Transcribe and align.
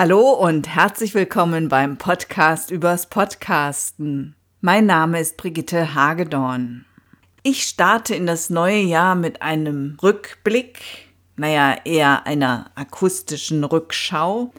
Hallo 0.00 0.30
und 0.30 0.68
herzlich 0.68 1.12
willkommen 1.14 1.68
beim 1.68 1.96
Podcast 1.96 2.70
übers 2.70 3.08
Podcasten. 3.08 4.36
Mein 4.60 4.86
Name 4.86 5.18
ist 5.18 5.36
Brigitte 5.36 5.92
Hagedorn. 5.92 6.84
Ich 7.42 7.64
starte 7.64 8.14
in 8.14 8.24
das 8.24 8.48
neue 8.48 8.78
Jahr 8.78 9.16
mit 9.16 9.42
einem 9.42 9.96
Rückblick, 10.00 11.08
naja, 11.34 11.78
eher 11.84 12.28
einer 12.28 12.70
akustischen 12.76 13.64
Rückschau 13.64 14.52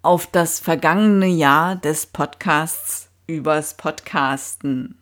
auf 0.00 0.26
das 0.28 0.60
vergangene 0.60 1.26
Jahr 1.26 1.76
des 1.76 2.06
Podcasts 2.06 3.10
übers 3.26 3.74
Podcasten. 3.74 4.98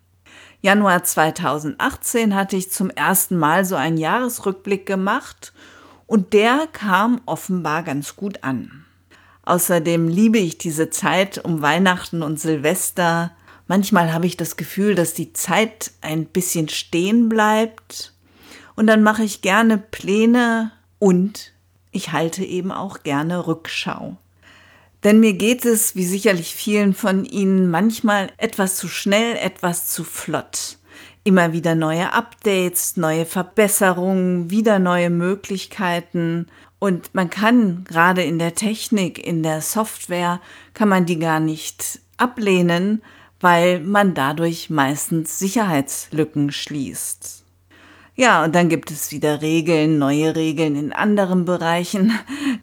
Januar 0.60 1.04
2018 1.04 2.34
hatte 2.34 2.56
ich 2.56 2.72
zum 2.72 2.90
ersten 2.90 3.38
Mal 3.38 3.64
so 3.64 3.76
einen 3.76 3.98
Jahresrückblick 3.98 4.86
gemacht 4.86 5.52
und 6.08 6.32
der 6.32 6.66
kam 6.72 7.20
offenbar 7.26 7.84
ganz 7.84 8.16
gut 8.16 8.42
an. 8.42 8.83
Außerdem 9.44 10.08
liebe 10.08 10.38
ich 10.38 10.58
diese 10.58 10.90
Zeit 10.90 11.44
um 11.44 11.60
Weihnachten 11.60 12.22
und 12.22 12.40
Silvester. 12.40 13.32
Manchmal 13.66 14.12
habe 14.12 14.26
ich 14.26 14.36
das 14.36 14.56
Gefühl, 14.56 14.94
dass 14.94 15.14
die 15.14 15.32
Zeit 15.32 15.92
ein 16.00 16.26
bisschen 16.26 16.68
stehen 16.68 17.28
bleibt. 17.28 18.14
Und 18.76 18.86
dann 18.86 19.02
mache 19.02 19.22
ich 19.22 19.42
gerne 19.42 19.78
Pläne 19.78 20.72
und 20.98 21.52
ich 21.92 22.12
halte 22.12 22.44
eben 22.44 22.72
auch 22.72 23.02
gerne 23.02 23.46
Rückschau. 23.46 24.16
Denn 25.04 25.20
mir 25.20 25.34
geht 25.34 25.66
es, 25.66 25.94
wie 25.94 26.04
sicherlich 26.04 26.54
vielen 26.54 26.94
von 26.94 27.26
Ihnen, 27.26 27.70
manchmal 27.70 28.30
etwas 28.38 28.76
zu 28.76 28.88
schnell, 28.88 29.36
etwas 29.36 29.86
zu 29.88 30.02
flott. 30.02 30.78
Immer 31.24 31.52
wieder 31.52 31.74
neue 31.74 32.12
Updates, 32.12 32.96
neue 32.96 33.26
Verbesserungen, 33.26 34.50
wieder 34.50 34.78
neue 34.78 35.10
Möglichkeiten. 35.10 36.46
Und 36.84 37.14
man 37.14 37.30
kann 37.30 37.84
gerade 37.84 38.22
in 38.22 38.38
der 38.38 38.54
Technik, 38.54 39.18
in 39.18 39.42
der 39.42 39.62
Software, 39.62 40.38
kann 40.74 40.90
man 40.90 41.06
die 41.06 41.18
gar 41.18 41.40
nicht 41.40 41.98
ablehnen, 42.18 43.00
weil 43.40 43.80
man 43.80 44.12
dadurch 44.12 44.68
meistens 44.68 45.38
Sicherheitslücken 45.38 46.52
schließt. 46.52 47.42
Ja, 48.16 48.44
und 48.44 48.54
dann 48.54 48.68
gibt 48.68 48.90
es 48.90 49.12
wieder 49.12 49.40
Regeln, 49.40 49.98
neue 49.98 50.36
Regeln 50.36 50.76
in 50.76 50.92
anderen 50.92 51.46
Bereichen. 51.46 52.18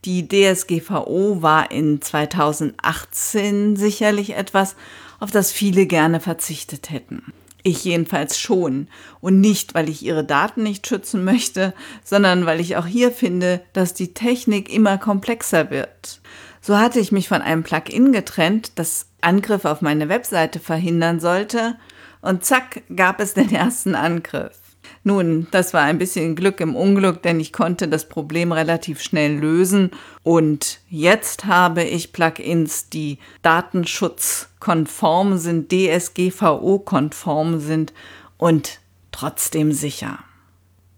Die 0.05 0.27
DSGVO 0.27 1.41
war 1.41 1.71
in 1.71 1.99
2018 1.99 3.75
sicherlich 3.75 4.35
etwas, 4.35 4.75
auf 5.19 5.31
das 5.31 5.51
viele 5.51 5.87
gerne 5.87 6.19
verzichtet 6.19 6.91
hätten. 6.91 7.33
Ich 7.63 7.83
jedenfalls 7.83 8.39
schon. 8.39 8.87
Und 9.19 9.39
nicht, 9.39 9.73
weil 9.73 9.89
ich 9.89 10.03
ihre 10.03 10.23
Daten 10.23 10.63
nicht 10.63 10.87
schützen 10.87 11.23
möchte, 11.23 11.73
sondern 12.03 12.45
weil 12.45 12.59
ich 12.59 12.77
auch 12.77 12.85
hier 12.85 13.11
finde, 13.11 13.61
dass 13.73 13.93
die 13.93 14.13
Technik 14.13 14.73
immer 14.73 14.97
komplexer 14.97 15.69
wird. 15.69 16.21
So 16.61 16.77
hatte 16.77 16.99
ich 16.99 17.11
mich 17.11 17.27
von 17.27 17.41
einem 17.41 17.63
Plugin 17.63 18.11
getrennt, 18.11 18.73
das 18.75 19.07
Angriffe 19.21 19.69
auf 19.69 19.81
meine 19.81 20.09
Webseite 20.09 20.59
verhindern 20.59 21.19
sollte, 21.19 21.75
und 22.21 22.45
zack 22.45 22.83
gab 22.95 23.19
es 23.19 23.33
den 23.33 23.51
ersten 23.51 23.95
Angriff. 23.95 24.60
Nun, 25.03 25.47
das 25.51 25.73
war 25.73 25.83
ein 25.83 25.97
bisschen 25.97 26.35
Glück 26.35 26.59
im 26.59 26.75
Unglück, 26.75 27.23
denn 27.23 27.39
ich 27.39 27.53
konnte 27.53 27.87
das 27.87 28.07
Problem 28.07 28.51
relativ 28.51 29.01
schnell 29.01 29.37
lösen 29.39 29.91
und 30.23 30.79
jetzt 30.89 31.45
habe 31.45 31.83
ich 31.83 32.13
Plugins, 32.13 32.89
die 32.89 33.17
datenschutzkonform 33.41 35.37
sind, 35.37 35.71
DSGVO-konform 35.71 37.59
sind 37.59 37.93
und 38.37 38.79
trotzdem 39.11 39.71
sicher. 39.71 40.19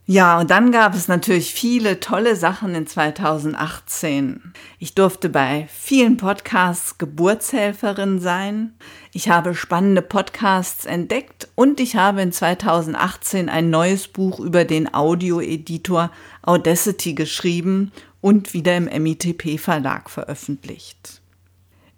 Ja, 0.05 0.37
und 0.37 0.51
dann 0.51 0.73
gab 0.73 0.95
es 0.95 1.07
natürlich 1.07 1.53
viele 1.53 2.01
tolle 2.01 2.35
Sachen 2.35 2.75
in 2.75 2.85
2018. 2.85 4.53
Ich 4.77 4.95
durfte 4.95 5.29
bei 5.29 5.67
vielen 5.71 6.17
Podcasts 6.17 6.97
Geburtshelferin 6.97 8.19
sein. 8.19 8.73
Ich 9.15 9.29
habe 9.29 9.53
spannende 9.53 10.01
Podcasts 10.01 10.85
entdeckt 10.85 11.47
und 11.53 11.79
ich 11.79 11.95
habe 11.95 12.23
in 12.23 12.31
2018 12.31 13.47
ein 13.47 13.69
neues 13.69 14.07
Buch 14.07 14.39
über 14.39 14.65
den 14.65 14.91
Audioeditor 14.91 16.09
Audacity 16.41 17.13
geschrieben 17.13 17.91
und 18.21 18.55
wieder 18.55 18.75
im 18.75 18.85
MITP 18.85 19.59
Verlag 19.59 20.09
veröffentlicht. 20.09 21.21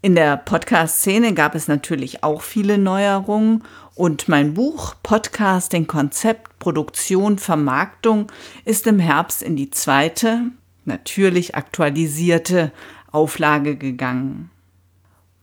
In 0.01 0.15
der 0.15 0.35
Podcast-Szene 0.35 1.33
gab 1.33 1.55
es 1.55 1.69
natürlich 1.69 2.21
auch 2.21 2.41
viele 2.41 2.77
Neuerungen 2.77 3.63
und 3.95 4.27
mein 4.27 4.53
Buch 4.53 4.95
Podcasting 5.01 5.87
Konzept, 5.87 6.59
Produktion, 6.59 7.37
Vermarktung 7.37 8.29
ist 8.65 8.87
im 8.87 8.99
Herbst 8.99 9.41
in 9.41 9.55
die 9.55 9.71
zweite, 9.71 10.51
natürlich 10.83 11.55
aktualisierte 11.55 12.73
Auflage 13.09 13.77
gegangen. 13.77 14.51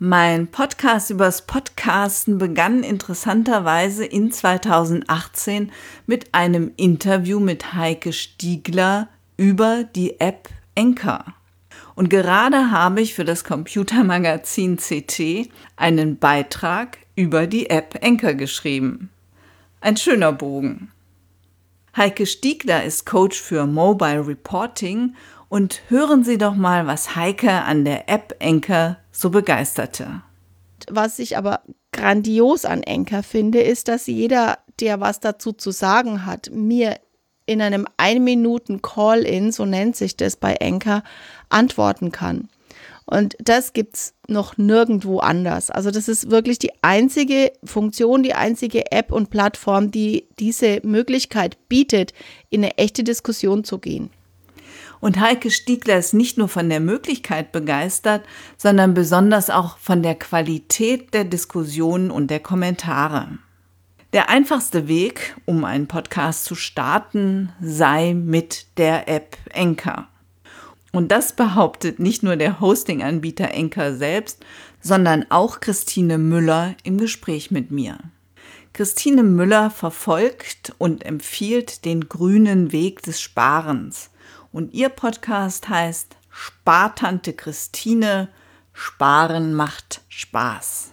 Mein 0.05 0.49
Podcast 0.49 1.11
übers 1.11 1.47
Podcasten 1.47 2.37
begann 2.39 2.83
interessanterweise 2.83 4.05
in 4.05 4.33
2018 4.33 5.71
mit 6.09 6.35
einem 6.35 6.73
Interview 6.77 7.39
mit 7.39 7.75
Heike 7.75 8.13
Stiegler 8.13 9.09
über 9.37 9.85
die 9.85 10.19
App 10.19 10.49
Anchor. 10.77 11.25
Und 11.95 12.11
gerade 12.11 12.73
habe 12.73 13.01
ich 13.01 13.15
für 13.15 13.25
das 13.25 13.45
Computermagazin 13.45 14.77
CT 14.79 15.49
einen 15.77 16.19
Beitrag 16.19 16.99
über 17.15 17.47
die 17.47 17.71
App 17.71 18.01
Anchor 18.03 18.35
geschrieben. 18.35 19.09
Ein 19.81 19.97
schöner 19.97 20.33
Bogen. 20.33 20.91
Heike 21.97 22.27
Stiegler 22.27 22.83
ist 22.83 23.07
Coach 23.07 23.41
für 23.41 23.67
Mobile 23.67 24.27
Reporting 24.27 25.15
und 25.53 25.83
hören 25.89 26.25
Sie 26.25 26.39
doch 26.39 26.55
mal, 26.55 26.87
was 26.87 27.15
Heike 27.15 27.51
an 27.51 27.85
der 27.85 28.09
App 28.09 28.37
Anchor 28.41 28.97
so 29.11 29.29
begeisterte. 29.29 30.23
Was 30.91 31.19
ich 31.19 31.37
aber 31.37 31.61
grandios 31.93 32.65
an 32.65 32.83
Anchor 32.87 33.23
finde, 33.23 33.61
ist, 33.61 33.89
dass 33.89 34.07
jeder, 34.07 34.61
der 34.81 35.01
was 35.01 35.21
dazu 35.21 35.53
zu 35.53 35.71
sagen 35.71 36.25
hat, 36.25 36.49
mir 36.55 36.99
in 37.45 37.61
einem 37.61 37.87
1-Minuten-Call-In, 37.99 39.53
so 39.53 39.67
nennt 39.67 39.95
sich 39.95 40.17
das 40.17 40.37
bei 40.37 40.59
Anchor, 40.59 41.03
antworten 41.51 42.13
kann. 42.13 42.49
Und 43.05 43.37
das 43.39 43.75
gibt 43.75 43.97
es 43.97 44.15
noch 44.29 44.57
nirgendwo 44.57 45.19
anders. 45.19 45.71
Also 45.71 45.91
das 45.91 46.09
ist 46.09 46.31
wirklich 46.31 46.61
die 46.61 46.73
einzige 46.81 47.53
Funktion, 47.63 48.23
die 48.23 48.33
einzige 48.33 48.91
App 48.91 49.13
und 49.13 49.29
Plattform, 49.29 49.91
die 49.91 50.29
diese 50.39 50.81
Möglichkeit 50.83 51.59
bietet, 51.69 52.15
in 52.49 52.65
eine 52.65 52.79
echte 52.79 53.05
Diskussion 53.05 53.65
zu 53.65 53.79
gehen. 53.79 54.09
Und 55.03 55.19
Heike 55.19 55.51
Stiegler 55.51 55.99
ist 55.99 56.15
nicht 56.15 56.39
nur 56.39 56.47
von 56.47 56.69
der 56.71 56.79
Möglichkeit 56.79 57.51
begeistert, 57.51 58.25
sondern 58.57 58.95
besonders 58.95 59.51
auch 59.51 59.77
von 59.79 60.01
der 60.01 60.15
Qualität 60.15 61.13
der 61.13 61.25
Diskussionen 61.25 62.13
und 62.13 62.31
der 62.31 62.39
Kommentare. 62.39 63.39
Der 64.13 64.31
einfachste 64.31 64.87
Weg, 64.87 65.35
um 65.45 65.65
einen 65.65 65.89
Podcast 65.89 66.45
zu 66.45 66.55
starten, 66.55 67.51
sei 67.61 68.15
mit 68.15 68.79
der 68.79 69.09
App 69.09 69.37
Anchor. 69.53 70.07
Und 70.93 71.11
das 71.11 71.35
behauptet 71.35 71.99
nicht 71.99 72.23
nur 72.23 72.37
der 72.37 72.61
Hosting-Anbieter 72.61 73.53
Anchor 73.53 73.95
selbst, 73.95 74.45
sondern 74.81 75.27
auch 75.31 75.59
Christine 75.59 76.17
Müller 76.17 76.77
im 76.85 76.99
Gespräch 76.99 77.51
mit 77.51 77.73
mir. 77.73 77.99
Christine 78.73 79.25
Müller 79.25 79.69
verfolgt 79.71 80.75
und 80.79 81.05
empfiehlt 81.05 81.85
den 81.85 82.09
grünen 82.09 82.71
Weg 82.71 83.03
des 83.03 83.21
Sparens. 83.21 84.12
Und 84.53 84.75
ihr 84.75 84.91
Podcast 84.91 85.71
heißt 85.71 86.17
Spartante 86.29 87.33
Christine, 87.33 88.29
Sparen 88.75 89.55
macht 89.55 90.03
Spaß. 90.09 90.93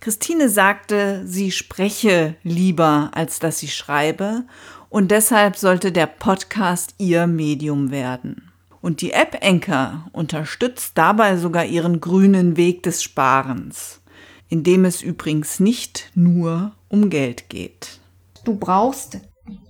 Christine 0.00 0.48
sagte, 0.48 1.22
sie 1.24 1.52
spreche 1.52 2.34
lieber, 2.42 3.10
als 3.14 3.38
dass 3.38 3.60
sie 3.60 3.68
schreibe, 3.68 4.44
und 4.88 5.12
deshalb 5.12 5.56
sollte 5.56 5.92
der 5.92 6.06
Podcast 6.06 6.94
ihr 6.98 7.28
Medium 7.28 7.92
werden. 7.92 8.50
Und 8.80 9.00
die 9.00 9.12
App 9.12 9.38
Anchor 9.42 10.08
unterstützt 10.12 10.98
dabei 10.98 11.36
sogar 11.36 11.64
ihren 11.64 12.00
grünen 12.00 12.56
Weg 12.56 12.82
des 12.82 13.02
Sparens, 13.02 14.00
in 14.48 14.64
dem 14.64 14.84
es 14.84 15.02
übrigens 15.02 15.60
nicht 15.60 16.10
nur 16.16 16.72
um 16.88 17.10
Geld 17.10 17.48
geht. 17.48 18.00
Du 18.44 18.56
brauchst 18.56 19.20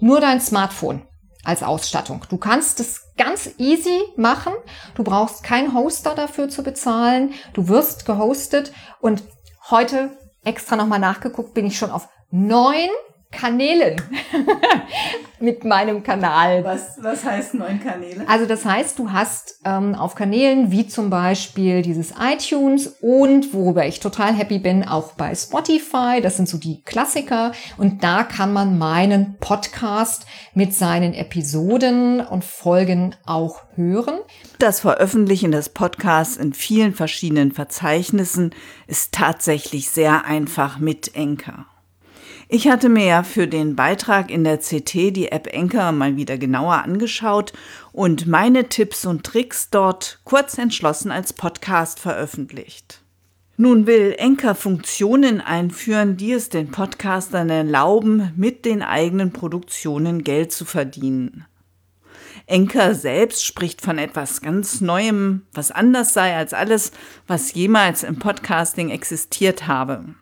nur 0.00 0.20
dein 0.20 0.40
Smartphone 0.40 1.02
als 1.44 1.62
Ausstattung. 1.62 2.24
Du 2.28 2.36
kannst 2.36 2.80
es 2.80 3.14
ganz 3.16 3.50
easy 3.58 4.02
machen. 4.16 4.52
Du 4.94 5.02
brauchst 5.02 5.42
keinen 5.42 5.74
Hoster 5.74 6.14
dafür 6.14 6.48
zu 6.48 6.62
bezahlen. 6.62 7.34
Du 7.52 7.68
wirst 7.68 8.06
gehostet 8.06 8.72
und 9.00 9.22
heute 9.70 10.16
extra 10.44 10.76
nochmal 10.76 10.98
nachgeguckt, 10.98 11.54
bin 11.54 11.66
ich 11.66 11.78
schon 11.78 11.90
auf 11.90 12.08
neun 12.30 12.88
Kanälen. 13.32 14.00
mit 15.42 15.64
meinem 15.64 16.02
Kanal. 16.02 16.64
Was, 16.64 16.96
was 17.02 17.24
heißt 17.24 17.54
neun 17.54 17.82
Kanäle? 17.82 18.26
Also 18.28 18.46
das 18.46 18.64
heißt, 18.64 18.98
du 18.98 19.10
hast 19.10 19.58
ähm, 19.64 19.94
auf 19.94 20.14
Kanälen 20.14 20.70
wie 20.70 20.86
zum 20.86 21.10
Beispiel 21.10 21.82
dieses 21.82 22.14
iTunes 22.18 22.86
und 23.00 23.52
worüber 23.52 23.84
ich 23.84 24.00
total 24.00 24.32
happy 24.32 24.60
bin, 24.60 24.86
auch 24.86 25.12
bei 25.12 25.34
Spotify. 25.34 26.20
Das 26.22 26.36
sind 26.36 26.48
so 26.48 26.58
die 26.58 26.82
Klassiker. 26.82 27.52
Und 27.76 28.04
da 28.04 28.22
kann 28.22 28.52
man 28.52 28.78
meinen 28.78 29.36
Podcast 29.38 30.26
mit 30.54 30.74
seinen 30.74 31.12
Episoden 31.12 32.20
und 32.20 32.44
Folgen 32.44 33.16
auch 33.26 33.62
hören. 33.74 34.20
Das 34.60 34.80
Veröffentlichen 34.80 35.50
des 35.50 35.70
Podcasts 35.70 36.36
in 36.36 36.52
vielen 36.52 36.94
verschiedenen 36.94 37.50
Verzeichnissen 37.50 38.54
ist 38.86 39.12
tatsächlich 39.12 39.90
sehr 39.90 40.24
einfach 40.24 40.78
mit 40.78 41.16
Enker. 41.16 41.66
Ich 42.54 42.68
hatte 42.68 42.90
mir 42.90 43.06
ja 43.06 43.22
für 43.22 43.48
den 43.48 43.76
Beitrag 43.76 44.30
in 44.30 44.44
der 44.44 44.58
CT 44.58 45.16
die 45.16 45.32
App 45.32 45.46
Enker 45.46 45.90
mal 45.90 46.16
wieder 46.18 46.36
genauer 46.36 46.82
angeschaut 46.82 47.54
und 47.92 48.26
meine 48.26 48.68
Tipps 48.68 49.06
und 49.06 49.24
Tricks 49.24 49.70
dort 49.70 50.20
kurz 50.24 50.58
entschlossen 50.58 51.10
als 51.10 51.32
Podcast 51.32 51.98
veröffentlicht. 51.98 53.00
Nun 53.56 53.86
will 53.86 54.14
Enker 54.18 54.54
Funktionen 54.54 55.40
einführen, 55.40 56.18
die 56.18 56.32
es 56.32 56.50
den 56.50 56.70
Podcastern 56.70 57.48
erlauben, 57.48 58.34
mit 58.36 58.66
den 58.66 58.82
eigenen 58.82 59.32
Produktionen 59.32 60.22
Geld 60.22 60.52
zu 60.52 60.66
verdienen. 60.66 61.46
Enker 62.44 62.94
selbst 62.94 63.46
spricht 63.46 63.80
von 63.80 63.96
etwas 63.96 64.42
ganz 64.42 64.82
Neuem, 64.82 65.46
was 65.54 65.70
anders 65.70 66.12
sei 66.12 66.36
als 66.36 66.52
alles, 66.52 66.92
was 67.26 67.54
jemals 67.54 68.02
im 68.02 68.18
Podcasting 68.18 68.90
existiert 68.90 69.66
habe. 69.66 70.16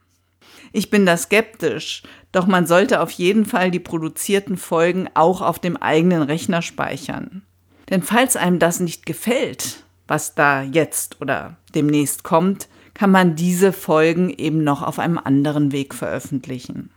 Ich 0.72 0.90
bin 0.90 1.04
da 1.04 1.16
skeptisch, 1.16 2.02
doch 2.32 2.46
man 2.46 2.66
sollte 2.66 3.00
auf 3.00 3.10
jeden 3.10 3.44
Fall 3.44 3.70
die 3.70 3.80
produzierten 3.80 4.56
Folgen 4.56 5.08
auch 5.14 5.40
auf 5.40 5.58
dem 5.58 5.76
eigenen 5.76 6.22
Rechner 6.22 6.62
speichern. 6.62 7.42
Denn 7.88 8.02
falls 8.02 8.36
einem 8.36 8.58
das 8.58 8.80
nicht 8.80 9.04
gefällt, 9.04 9.84
was 10.06 10.34
da 10.34 10.62
jetzt 10.62 11.20
oder 11.20 11.56
demnächst 11.74 12.22
kommt, 12.22 12.68
kann 12.94 13.10
man 13.10 13.34
diese 13.34 13.72
Folgen 13.72 14.30
eben 14.30 14.62
noch 14.62 14.82
auf 14.82 14.98
einem 14.98 15.18
anderen 15.18 15.72
Weg 15.72 15.94
veröffentlichen. 15.94 16.90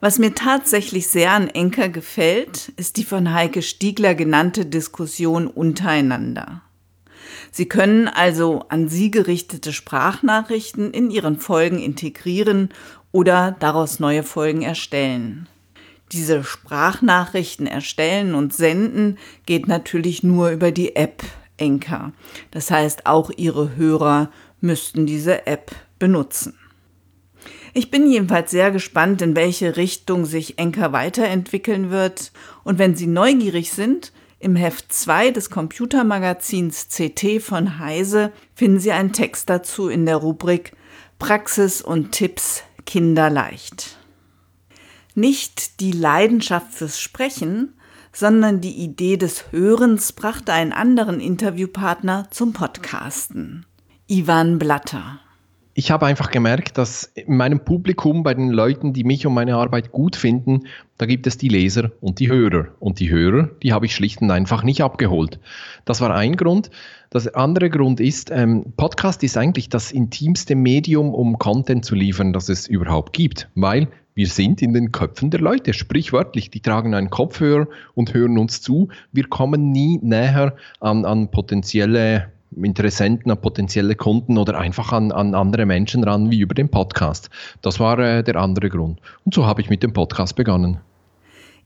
Was 0.00 0.18
mir 0.18 0.34
tatsächlich 0.34 1.08
sehr 1.08 1.32
an 1.32 1.48
Enker 1.48 1.90
gefällt, 1.90 2.72
ist 2.76 2.96
die 2.96 3.04
von 3.04 3.34
Heike 3.34 3.60
Stiegler 3.60 4.14
genannte 4.14 4.64
Diskussion 4.64 5.46
untereinander. 5.46 6.62
Sie 7.52 7.68
können 7.68 8.08
also 8.08 8.64
an 8.68 8.88
Sie 8.88 9.10
gerichtete 9.10 9.72
Sprachnachrichten 9.72 10.92
in 10.92 11.10
Ihren 11.10 11.38
Folgen 11.38 11.78
integrieren 11.78 12.70
oder 13.12 13.56
daraus 13.58 14.00
neue 14.00 14.22
Folgen 14.22 14.62
erstellen. 14.62 15.48
Diese 16.12 16.42
Sprachnachrichten 16.42 17.66
erstellen 17.66 18.34
und 18.34 18.52
senden 18.52 19.18
geht 19.46 19.68
natürlich 19.68 20.22
nur 20.22 20.50
über 20.50 20.72
die 20.72 20.96
App 20.96 21.22
Enker. 21.56 22.12
Das 22.50 22.70
heißt, 22.70 23.06
auch 23.06 23.30
Ihre 23.36 23.76
Hörer 23.76 24.30
müssten 24.60 25.06
diese 25.06 25.46
App 25.46 25.70
benutzen. 25.98 26.54
Ich 27.72 27.90
bin 27.90 28.10
jedenfalls 28.10 28.50
sehr 28.50 28.72
gespannt, 28.72 29.22
in 29.22 29.36
welche 29.36 29.76
Richtung 29.76 30.24
sich 30.24 30.58
Enker 30.58 30.92
weiterentwickeln 30.92 31.90
wird. 31.90 32.32
Und 32.64 32.78
wenn 32.78 32.96
Sie 32.96 33.06
neugierig 33.06 33.70
sind, 33.70 34.12
im 34.40 34.56
Heft 34.56 34.92
2 34.92 35.30
des 35.30 35.50
Computermagazins 35.50 36.88
CT 36.88 37.40
von 37.40 37.78
Heise 37.78 38.32
finden 38.54 38.80
Sie 38.80 38.90
einen 38.90 39.12
Text 39.12 39.50
dazu 39.50 39.88
in 39.88 40.06
der 40.06 40.16
Rubrik 40.16 40.72
Praxis 41.18 41.82
und 41.82 42.12
Tipps 42.12 42.64
Kinderleicht. 42.90 43.98
Nicht 45.14 45.78
die 45.78 45.92
Leidenschaft 45.92 46.74
fürs 46.74 46.98
Sprechen, 46.98 47.78
sondern 48.12 48.60
die 48.60 48.82
Idee 48.82 49.16
des 49.16 49.52
Hörens 49.52 50.12
brachte 50.12 50.52
einen 50.52 50.72
anderen 50.72 51.20
Interviewpartner 51.20 52.26
zum 52.32 52.52
Podcasten. 52.52 53.64
Ivan 54.08 54.58
Blatter 54.58 55.20
ich 55.80 55.90
habe 55.90 56.04
einfach 56.04 56.30
gemerkt, 56.30 56.76
dass 56.76 57.04
in 57.04 57.38
meinem 57.38 57.64
Publikum, 57.64 58.22
bei 58.22 58.34
den 58.34 58.50
Leuten, 58.50 58.92
die 58.92 59.02
mich 59.02 59.26
und 59.26 59.32
meine 59.32 59.56
Arbeit 59.56 59.92
gut 59.92 60.14
finden, 60.14 60.66
da 60.98 61.06
gibt 61.06 61.26
es 61.26 61.38
die 61.38 61.48
Leser 61.48 61.90
und 62.02 62.20
die 62.20 62.28
Hörer. 62.28 62.66
Und 62.80 63.00
die 63.00 63.08
Hörer, 63.08 63.48
die 63.62 63.72
habe 63.72 63.86
ich 63.86 63.94
schlicht 63.94 64.20
und 64.20 64.30
einfach 64.30 64.62
nicht 64.62 64.82
abgeholt. 64.82 65.40
Das 65.86 66.02
war 66.02 66.14
ein 66.14 66.36
Grund. 66.36 66.70
Das 67.08 67.28
andere 67.28 67.70
Grund 67.70 67.98
ist, 67.98 68.30
ähm, 68.30 68.74
Podcast 68.76 69.22
ist 69.22 69.38
eigentlich 69.38 69.70
das 69.70 69.90
intimste 69.90 70.54
Medium, 70.54 71.14
um 71.14 71.38
Content 71.38 71.82
zu 71.86 71.94
liefern, 71.94 72.34
das 72.34 72.50
es 72.50 72.66
überhaupt 72.66 73.14
gibt. 73.14 73.48
Weil 73.54 73.88
wir 74.12 74.26
sind 74.26 74.60
in 74.60 74.74
den 74.74 74.92
Köpfen 74.92 75.30
der 75.30 75.40
Leute, 75.40 75.72
sprichwörtlich. 75.72 76.50
Die 76.50 76.60
tragen 76.60 76.92
einen 76.92 77.08
Kopfhörer 77.08 77.68
und 77.94 78.12
hören 78.12 78.36
uns 78.36 78.60
zu. 78.60 78.90
Wir 79.12 79.24
kommen 79.28 79.72
nie 79.72 79.98
näher 80.02 80.56
an, 80.80 81.06
an 81.06 81.30
potenzielle 81.30 82.30
Interessenten, 82.56 83.30
an 83.30 83.40
potenzielle 83.40 83.94
Kunden 83.94 84.38
oder 84.38 84.58
einfach 84.58 84.92
an, 84.92 85.12
an 85.12 85.34
andere 85.34 85.66
Menschen 85.66 86.04
ran 86.04 86.30
wie 86.30 86.40
über 86.40 86.54
den 86.54 86.68
Podcast. 86.68 87.30
Das 87.62 87.80
war 87.80 87.98
äh, 87.98 88.22
der 88.24 88.36
andere 88.36 88.68
Grund. 88.68 89.00
Und 89.24 89.34
so 89.34 89.46
habe 89.46 89.60
ich 89.60 89.70
mit 89.70 89.82
dem 89.82 89.92
Podcast 89.92 90.36
begonnen. 90.36 90.78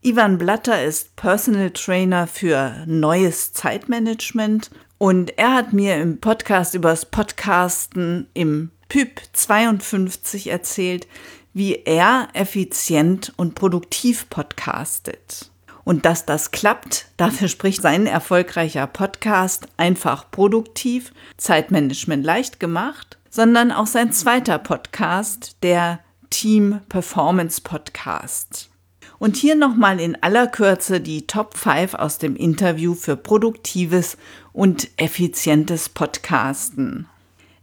Ivan 0.03 0.37
Blatter 0.37 0.85
ist 0.85 1.17
Personal 1.17 1.71
Trainer 1.71 2.27
für 2.27 2.85
neues 2.87 3.55
Zeitmanagement 3.55 4.71
und 4.99 5.39
er 5.39 5.55
hat 5.55 5.73
mir 5.73 5.97
im 5.97 6.21
Podcast 6.21 6.75
über 6.75 6.91
das 6.91 7.07
Podcasten 7.07 8.29
im 8.35 8.71
PYP 8.89 9.23
52 9.33 10.51
erzählt, 10.51 11.09
wie 11.55 11.77
er 11.77 12.29
effizient 12.35 13.33
und 13.37 13.55
produktiv 13.55 14.29
podcastet. 14.29 15.51
Und 15.85 16.05
dass 16.07 16.27
das 16.27 16.51
klappt, 16.51 17.07
dafür 17.17 17.49
spricht 17.49 17.83
sein 17.83 18.07
erfolgreicher 18.07 18.87
Podcast 18.87 19.67
einfach 19.77 20.31
produktiv, 20.31 21.13
Zeitmanagement 21.37 22.25
leicht 22.25 22.59
gemacht, 22.59 23.19
sondern 23.31 23.73
auch 23.73 23.87
sein 23.87 24.13
zweiter 24.13 24.59
Podcast, 24.59 25.57
der 25.63 26.01
Team 26.31 26.81
Performance 26.89 27.61
Podcast. 27.61 28.71
Und 29.19 29.37
hier 29.37 29.55
nochmal 29.55 30.01
in 30.01 30.21
aller 30.23 30.47
Kürze 30.47 31.01
die 31.01 31.27
Top 31.27 31.57
5 31.57 31.95
aus 31.95 32.19
dem 32.19 32.37
Interview 32.37 32.95
für 32.95 33.17
produktives 33.17 34.17
und 34.53 34.89
effizientes 34.97 35.89
Podcasten. 35.89 37.07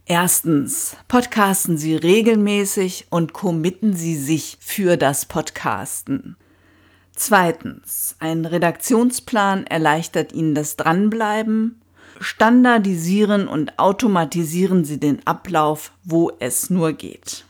Erstens, 0.06 0.96
podcasten 1.08 1.78
Sie 1.78 1.94
regelmäßig 1.94 3.06
und 3.10 3.32
committen 3.32 3.94
Sie 3.94 4.16
sich 4.16 4.58
für 4.60 4.96
das 4.96 5.26
Podcasten. 5.26 6.36
Zweitens, 7.14 8.16
ein 8.18 8.44
Redaktionsplan 8.44 9.66
erleichtert 9.66 10.32
Ihnen 10.32 10.54
das 10.54 10.76
Dranbleiben. 10.76 11.80
Standardisieren 12.20 13.48
und 13.48 13.78
automatisieren 13.78 14.84
Sie 14.84 14.98
den 14.98 15.26
Ablauf, 15.26 15.92
wo 16.04 16.32
es 16.38 16.70
nur 16.70 16.92
geht. 16.92 17.44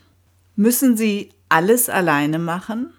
Müssen 0.57 0.97
Sie 0.97 1.31
alles 1.49 1.89
alleine 1.89 2.39
machen? 2.39 2.93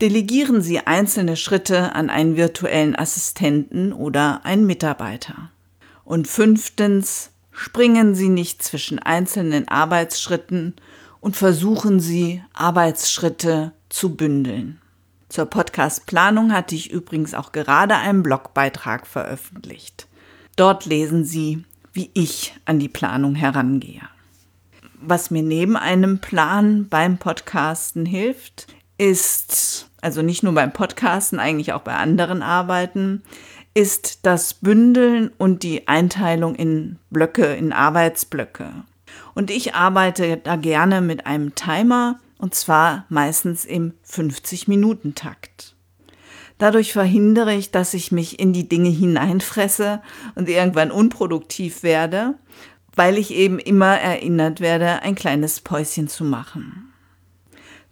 Delegieren 0.00 0.60
Sie 0.60 0.80
einzelne 0.80 1.36
Schritte 1.36 1.94
an 1.94 2.10
einen 2.10 2.36
virtuellen 2.36 2.96
Assistenten 2.96 3.92
oder 3.92 4.44
einen 4.44 4.66
Mitarbeiter. 4.66 5.50
Und 6.04 6.26
fünftens, 6.26 7.30
springen 7.52 8.14
Sie 8.14 8.28
nicht 8.28 8.62
zwischen 8.62 8.98
einzelnen 8.98 9.68
Arbeitsschritten 9.68 10.74
und 11.20 11.36
versuchen 11.36 12.00
Sie, 12.00 12.42
Arbeitsschritte 12.52 13.72
zu 13.88 14.16
bündeln. 14.16 14.80
Zur 15.34 15.46
Podcast-Planung 15.46 16.52
hatte 16.52 16.76
ich 16.76 16.92
übrigens 16.92 17.34
auch 17.34 17.50
gerade 17.50 17.96
einen 17.96 18.22
Blogbeitrag 18.22 19.04
veröffentlicht. 19.04 20.06
Dort 20.54 20.86
lesen 20.86 21.24
Sie, 21.24 21.64
wie 21.92 22.12
ich 22.14 22.54
an 22.66 22.78
die 22.78 22.88
Planung 22.88 23.34
herangehe. 23.34 24.02
Was 25.00 25.32
mir 25.32 25.42
neben 25.42 25.76
einem 25.76 26.20
Plan 26.20 26.86
beim 26.88 27.18
Podcasten 27.18 28.06
hilft, 28.06 28.68
ist, 28.96 29.90
also 30.00 30.22
nicht 30.22 30.44
nur 30.44 30.54
beim 30.54 30.72
Podcasten, 30.72 31.40
eigentlich 31.40 31.72
auch 31.72 31.82
bei 31.82 31.96
anderen 31.96 32.40
Arbeiten, 32.40 33.24
ist 33.74 34.20
das 34.22 34.54
Bündeln 34.54 35.32
und 35.36 35.64
die 35.64 35.88
Einteilung 35.88 36.54
in 36.54 37.00
Blöcke, 37.10 37.46
in 37.56 37.72
Arbeitsblöcke. 37.72 38.70
Und 39.34 39.50
ich 39.50 39.74
arbeite 39.74 40.36
da 40.36 40.54
gerne 40.54 41.00
mit 41.00 41.26
einem 41.26 41.56
Timer, 41.56 42.20
und 42.44 42.54
zwar 42.54 43.06
meistens 43.08 43.64
im 43.64 43.94
50-Minuten-Takt. 44.06 45.74
Dadurch 46.58 46.92
verhindere 46.92 47.54
ich, 47.54 47.70
dass 47.70 47.94
ich 47.94 48.12
mich 48.12 48.38
in 48.38 48.52
die 48.52 48.68
Dinge 48.68 48.90
hineinfresse 48.90 50.02
und 50.34 50.50
irgendwann 50.50 50.90
unproduktiv 50.90 51.82
werde, 51.82 52.34
weil 52.94 53.16
ich 53.16 53.32
eben 53.32 53.58
immer 53.58 53.98
erinnert 53.98 54.60
werde, 54.60 55.00
ein 55.00 55.14
kleines 55.14 55.60
Päuschen 55.60 56.06
zu 56.06 56.22
machen. 56.22 56.92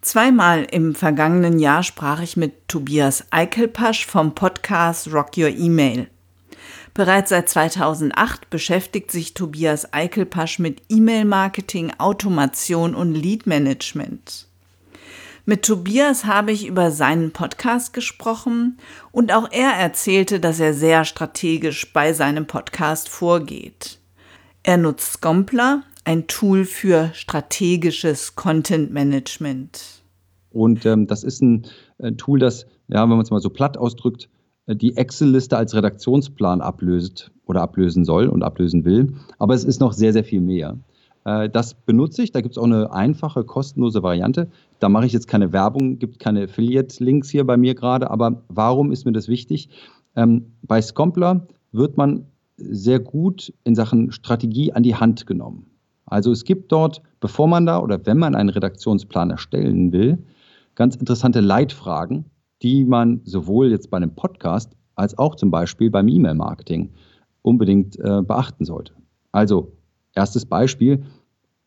Zweimal 0.01 0.67
im 0.69 0.93
vergangenen 0.93 1.57
Jahr 1.57 1.81
sprach 1.81 2.21
ich 2.21 2.37
mit 2.37 2.67
Tobias 2.67 3.25
Eichelpasch 3.31 4.05
vom 4.05 4.35
Podcast 4.35 5.11
Rock 5.11 5.31
Your 5.35 5.49
Email. 5.49 6.09
Bereits 6.93 7.29
seit 7.31 7.49
2008 7.49 8.51
beschäftigt 8.51 9.11
sich 9.11 9.33
Tobias 9.33 9.93
Eichelpasch 9.93 10.59
mit 10.59 10.83
E-Mail-Marketing, 10.89 11.93
Automation 11.97 12.93
und 12.93 13.15
Lead-Management. 13.15 14.47
Mit 15.45 15.65
Tobias 15.65 16.25
habe 16.25 16.51
ich 16.51 16.67
über 16.67 16.91
seinen 16.91 17.31
Podcast 17.31 17.93
gesprochen 17.93 18.77
und 19.11 19.33
auch 19.33 19.49
er 19.51 19.71
erzählte, 19.71 20.39
dass 20.39 20.59
er 20.59 20.73
sehr 20.75 21.03
strategisch 21.03 21.91
bei 21.91 22.13
seinem 22.13 22.45
Podcast 22.45 23.09
vorgeht. 23.09 23.99
Er 24.61 24.77
nutzt 24.77 25.13
Scompler, 25.13 25.83
ein 26.05 26.27
Tool 26.27 26.63
für 26.63 27.09
strategisches 27.13 28.35
Content 28.35 28.93
Management. 28.93 30.03
Und 30.51 30.85
ähm, 30.85 31.07
das 31.07 31.23
ist 31.23 31.41
ein 31.41 31.65
äh, 31.97 32.11
Tool, 32.13 32.39
das, 32.39 32.67
ja, 32.87 33.01
wenn 33.01 33.09
man 33.09 33.21
es 33.21 33.31
mal 33.31 33.41
so 33.41 33.49
platt 33.49 33.77
ausdrückt, 33.77 34.29
die 34.67 34.95
Excel-Liste 34.95 35.57
als 35.57 35.75
Redaktionsplan 35.75 36.61
ablöst 36.61 37.31
oder 37.45 37.61
ablösen 37.61 38.05
soll 38.05 38.27
und 38.27 38.43
ablösen 38.43 38.85
will. 38.85 39.13
Aber 39.39 39.53
es 39.53 39.63
ist 39.63 39.81
noch 39.81 39.93
sehr, 39.93 40.13
sehr 40.13 40.23
viel 40.23 40.41
mehr. 40.41 40.77
Äh, 41.25 41.49
das 41.49 41.73
benutze 41.73 42.23
ich. 42.23 42.31
Da 42.31 42.41
gibt 42.41 42.53
es 42.53 42.57
auch 42.57 42.65
eine 42.65 42.91
einfache, 42.91 43.43
kostenlose 43.43 44.03
Variante. 44.03 44.47
Da 44.79 44.89
mache 44.89 45.05
ich 45.05 45.13
jetzt 45.13 45.27
keine 45.27 45.51
Werbung, 45.51 45.99
gibt 45.99 46.19
keine 46.19 46.43
Affiliate-Links 46.43 47.29
hier 47.29 47.45
bei 47.45 47.57
mir 47.57 47.75
gerade. 47.75 48.09
Aber 48.09 48.43
warum 48.47 48.91
ist 48.91 49.05
mir 49.05 49.13
das 49.13 49.27
wichtig? 49.27 49.69
Ähm, 50.15 50.53
bei 50.61 50.81
Scompler 50.81 51.47
wird 51.71 51.97
man 51.97 52.25
sehr 52.57 52.99
gut 52.99 53.53
in 53.63 53.75
Sachen 53.75 54.11
Strategie 54.11 54.73
an 54.73 54.83
die 54.83 54.95
Hand 54.95 55.25
genommen. 55.25 55.65
Also 56.05 56.31
es 56.31 56.43
gibt 56.43 56.71
dort, 56.71 57.01
bevor 57.19 57.47
man 57.47 57.65
da 57.65 57.79
oder 57.79 58.05
wenn 58.05 58.19
man 58.19 58.35
einen 58.35 58.49
Redaktionsplan 58.49 59.31
erstellen 59.31 59.91
will, 59.91 60.19
ganz 60.75 60.95
interessante 60.95 61.39
Leitfragen, 61.39 62.25
die 62.63 62.85
man 62.85 63.21
sowohl 63.25 63.69
jetzt 63.69 63.89
bei 63.89 63.97
einem 63.97 64.15
Podcast 64.15 64.75
als 64.95 65.17
auch 65.17 65.35
zum 65.35 65.51
Beispiel 65.51 65.89
beim 65.89 66.07
E-Mail-Marketing 66.07 66.89
unbedingt 67.41 67.99
äh, 67.99 68.21
beachten 68.21 68.65
sollte. 68.65 68.93
Also, 69.31 69.73
erstes 70.15 70.45
Beispiel 70.45 71.03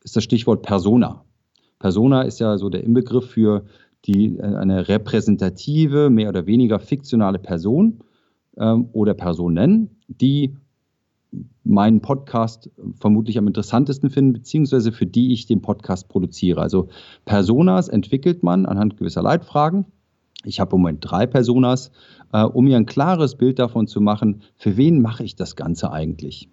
ist 0.03 0.15
das 0.15 0.23
Stichwort 0.23 0.63
Persona. 0.63 1.23
Persona 1.79 2.23
ist 2.23 2.39
ja 2.39 2.57
so 2.57 2.69
der 2.69 2.83
Inbegriff 2.83 3.29
für 3.29 3.65
die, 4.05 4.37
äh, 4.37 4.41
eine 4.41 4.87
repräsentative, 4.87 6.09
mehr 6.09 6.29
oder 6.29 6.47
weniger 6.47 6.79
fiktionale 6.79 7.39
Person 7.39 7.99
ähm, 8.57 8.89
oder 8.93 9.13
Personen, 9.13 9.89
die 10.07 10.55
meinen 11.63 12.01
Podcast 12.01 12.71
vermutlich 12.99 13.37
am 13.37 13.47
interessantesten 13.47 14.09
finden, 14.09 14.33
beziehungsweise 14.33 14.91
für 14.91 15.05
die 15.05 15.33
ich 15.33 15.45
den 15.45 15.61
Podcast 15.61 16.07
produziere. 16.07 16.61
Also 16.61 16.87
Personas 17.25 17.89
entwickelt 17.89 18.43
man 18.43 18.65
anhand 18.65 18.97
gewisser 18.97 19.21
Leitfragen. 19.21 19.85
Ich 20.43 20.59
habe 20.59 20.75
im 20.75 20.81
Moment 20.81 20.99
drei 21.01 21.25
Personas, 21.25 21.91
äh, 22.31 22.43
um 22.43 22.65
mir 22.65 22.77
ein 22.77 22.85
klares 22.85 23.35
Bild 23.35 23.59
davon 23.59 23.87
zu 23.87 24.01
machen, 24.01 24.41
für 24.55 24.77
wen 24.77 25.01
mache 25.01 25.23
ich 25.23 25.35
das 25.35 25.55
Ganze 25.55 25.91
eigentlich. 25.91 26.49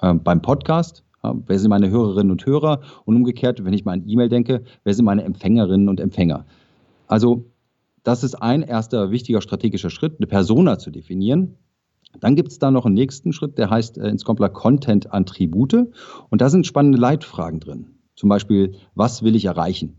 Äh, 0.00 0.14
beim 0.14 0.42
Podcast, 0.42 1.04
äh, 1.22 1.32
wer 1.46 1.58
sind 1.58 1.70
meine 1.70 1.90
Hörerinnen 1.90 2.30
und 2.30 2.44
Hörer? 2.44 2.80
Und 3.04 3.16
umgekehrt, 3.16 3.64
wenn 3.64 3.72
ich 3.72 3.84
mal 3.84 3.92
an 3.92 4.04
E-Mail 4.06 4.28
denke, 4.28 4.62
wer 4.84 4.94
sind 4.94 5.04
meine 5.04 5.24
Empfängerinnen 5.24 5.88
und 5.88 6.00
Empfänger? 6.00 6.44
Also 7.06 7.46
das 8.04 8.24
ist 8.24 8.36
ein 8.36 8.62
erster 8.62 9.10
wichtiger 9.10 9.40
strategischer 9.40 9.90
Schritt, 9.90 10.16
eine 10.18 10.26
Persona 10.26 10.78
zu 10.78 10.90
definieren. 10.90 11.56
Dann 12.20 12.36
gibt 12.36 12.50
es 12.50 12.58
da 12.58 12.70
noch 12.70 12.86
einen 12.86 12.94
nächsten 12.94 13.32
Schritt, 13.32 13.58
der 13.58 13.70
heißt 13.70 13.98
äh, 13.98 14.08
in 14.08 14.18
Scompler 14.18 14.48
Content 14.48 15.12
Attribute. 15.12 15.88
Und 16.30 16.40
da 16.40 16.48
sind 16.48 16.66
spannende 16.66 16.98
Leitfragen 16.98 17.60
drin. 17.60 17.86
Zum 18.16 18.28
Beispiel, 18.28 18.76
was 18.94 19.22
will 19.22 19.36
ich 19.36 19.44
erreichen? 19.44 19.96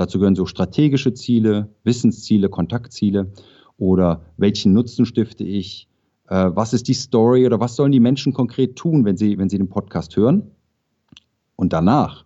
Dazu 0.00 0.18
gehören 0.18 0.34
so 0.34 0.46
strategische 0.46 1.12
Ziele, 1.12 1.68
Wissensziele, 1.84 2.48
Kontaktziele 2.48 3.32
oder 3.76 4.22
welchen 4.38 4.72
Nutzen 4.72 5.04
stifte 5.04 5.44
ich? 5.44 5.88
Äh, 6.26 6.52
was 6.54 6.72
ist 6.72 6.88
die 6.88 6.94
Story 6.94 7.44
oder 7.44 7.60
was 7.60 7.76
sollen 7.76 7.92
die 7.92 8.00
Menschen 8.00 8.32
konkret 8.32 8.76
tun, 8.76 9.04
wenn 9.04 9.18
sie, 9.18 9.36
wenn 9.36 9.50
sie 9.50 9.58
den 9.58 9.68
Podcast 9.68 10.16
hören? 10.16 10.52
Und 11.54 11.74
danach 11.74 12.24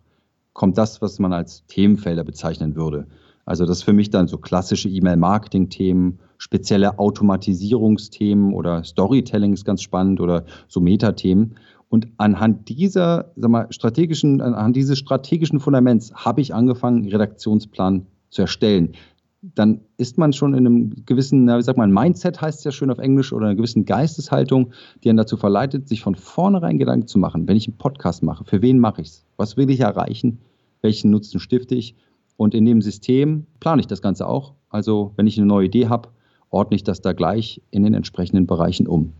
kommt 0.53 0.77
das, 0.77 1.01
was 1.01 1.19
man 1.19 1.33
als 1.33 1.65
Themenfelder 1.67 2.23
bezeichnen 2.23 2.77
würde. 2.77 3.07
Also 3.43 3.65
das 3.65 3.79
ist 3.79 3.83
für 3.83 3.91
mich 3.91 4.09
dann 4.09 4.29
so 4.29 4.37
klassische 4.37 4.87
E-Mail-Marketing-Themen, 4.87 6.19
spezielle 6.37 6.97
Automatisierungsthemen 6.97 8.53
oder 8.53 8.85
Storytelling 8.85 9.51
ist 9.51 9.65
ganz 9.65 9.81
spannend 9.81 10.21
oder 10.21 10.45
so 10.69 10.79
Metathemen. 10.79 11.57
Und 11.95 12.09
anhand 12.17 12.67
dieser, 12.67 13.31
sag 13.37 13.49
mal, 13.49 13.67
strategischen, 13.69 14.41
anhand 14.41 14.75
dieses 14.75 14.99
strategischen 14.99 15.61
Fundaments 15.61 16.13
habe 16.13 16.41
ich 16.41 16.53
angefangen, 16.53 17.03
einen 17.03 17.07
Redaktionsplan 17.07 18.05
zu 18.31 18.41
erstellen. 18.41 18.95
Dann 19.41 19.79
ist 19.95 20.17
man 20.17 20.33
schon 20.33 20.53
in 20.53 20.67
einem 20.67 21.05
gewissen, 21.05 21.47
wie 21.47 21.61
sagt 21.61 21.77
man, 21.77 21.93
Mindset 21.93 22.41
heißt 22.41 22.57
es 22.57 22.63
ja 22.65 22.71
schön 22.71 22.91
auf 22.91 22.97
Englisch, 22.97 23.31
oder 23.31 23.45
einer 23.45 23.55
gewissen 23.55 23.85
Geisteshaltung, 23.85 24.73
die 25.05 25.09
einen 25.09 25.15
dazu 25.15 25.37
verleitet, 25.37 25.87
sich 25.87 26.01
von 26.01 26.15
vornherein 26.15 26.79
Gedanken 26.79 27.07
zu 27.07 27.17
machen, 27.17 27.47
wenn 27.47 27.55
ich 27.55 27.65
einen 27.65 27.77
Podcast 27.77 28.23
mache, 28.23 28.43
für 28.43 28.61
wen 28.61 28.77
mache 28.77 29.01
ich 29.01 29.07
es? 29.07 29.25
Was 29.37 29.55
will 29.55 29.69
ich 29.69 29.79
erreichen? 29.79 30.39
Welchen 30.81 31.11
Nutzen 31.11 31.39
stifte 31.39 31.75
ich? 31.75 31.95
Und 32.35 32.53
in 32.53 32.65
dem 32.65 32.81
System 32.81 33.45
plane 33.61 33.79
ich 33.79 33.87
das 33.87 34.01
Ganze 34.01 34.27
auch. 34.27 34.55
Also 34.67 35.13
wenn 35.15 35.27
ich 35.27 35.37
eine 35.37 35.47
neue 35.47 35.67
Idee 35.67 35.87
habe, 35.87 36.09
ordne 36.49 36.75
ich 36.75 36.83
das 36.83 36.99
da 36.99 37.13
gleich 37.13 37.61
in 37.71 37.83
den 37.83 37.93
entsprechenden 37.93 38.47
Bereichen 38.47 38.85
um. 38.85 39.13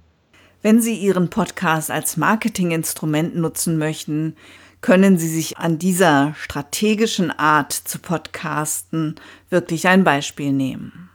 Wenn 0.65 0.81
Sie 0.81 0.95
Ihren 0.95 1.29
Podcast 1.29 1.91
als 1.91 2.17
Marketinginstrument 2.17 3.36
nutzen 3.36 3.77
möchten, 3.77 4.36
können 4.81 5.19
Sie 5.19 5.27
sich 5.27 5.60
an 5.60 5.77
dieser 5.77 6.34
strategischen 6.39 7.29
Art 7.29 7.72
zu 7.72 8.00
podcasten 8.00 9.13
wirklich 9.51 9.88
ein 9.88 10.03
Beispiel 10.03 10.51
nehmen. 10.51 11.12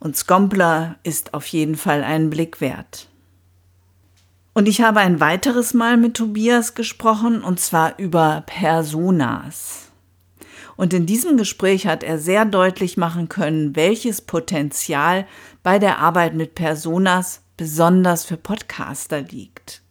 Und 0.00 0.16
Scompler 0.16 0.96
ist 1.04 1.34
auf 1.34 1.46
jeden 1.46 1.76
Fall 1.76 2.02
einen 2.02 2.30
Blick 2.30 2.60
wert. 2.60 3.08
Und 4.54 4.66
ich 4.66 4.80
habe 4.80 4.98
ein 4.98 5.20
weiteres 5.20 5.72
Mal 5.72 5.96
mit 5.96 6.14
Tobias 6.14 6.74
gesprochen, 6.74 7.44
und 7.44 7.60
zwar 7.60 7.96
über 7.96 8.42
Personas. 8.44 9.92
Und 10.74 10.92
in 10.92 11.06
diesem 11.06 11.36
Gespräch 11.36 11.86
hat 11.86 12.02
er 12.02 12.18
sehr 12.18 12.44
deutlich 12.44 12.96
machen 12.96 13.28
können, 13.28 13.76
welches 13.76 14.20
Potenzial 14.20 15.28
bei 15.62 15.78
der 15.78 15.98
Arbeit 16.00 16.34
mit 16.34 16.56
Personas 16.56 17.42
besonders 17.60 18.24
für 18.24 18.38
Podcaster 18.38 19.20
liegt. 19.20 19.82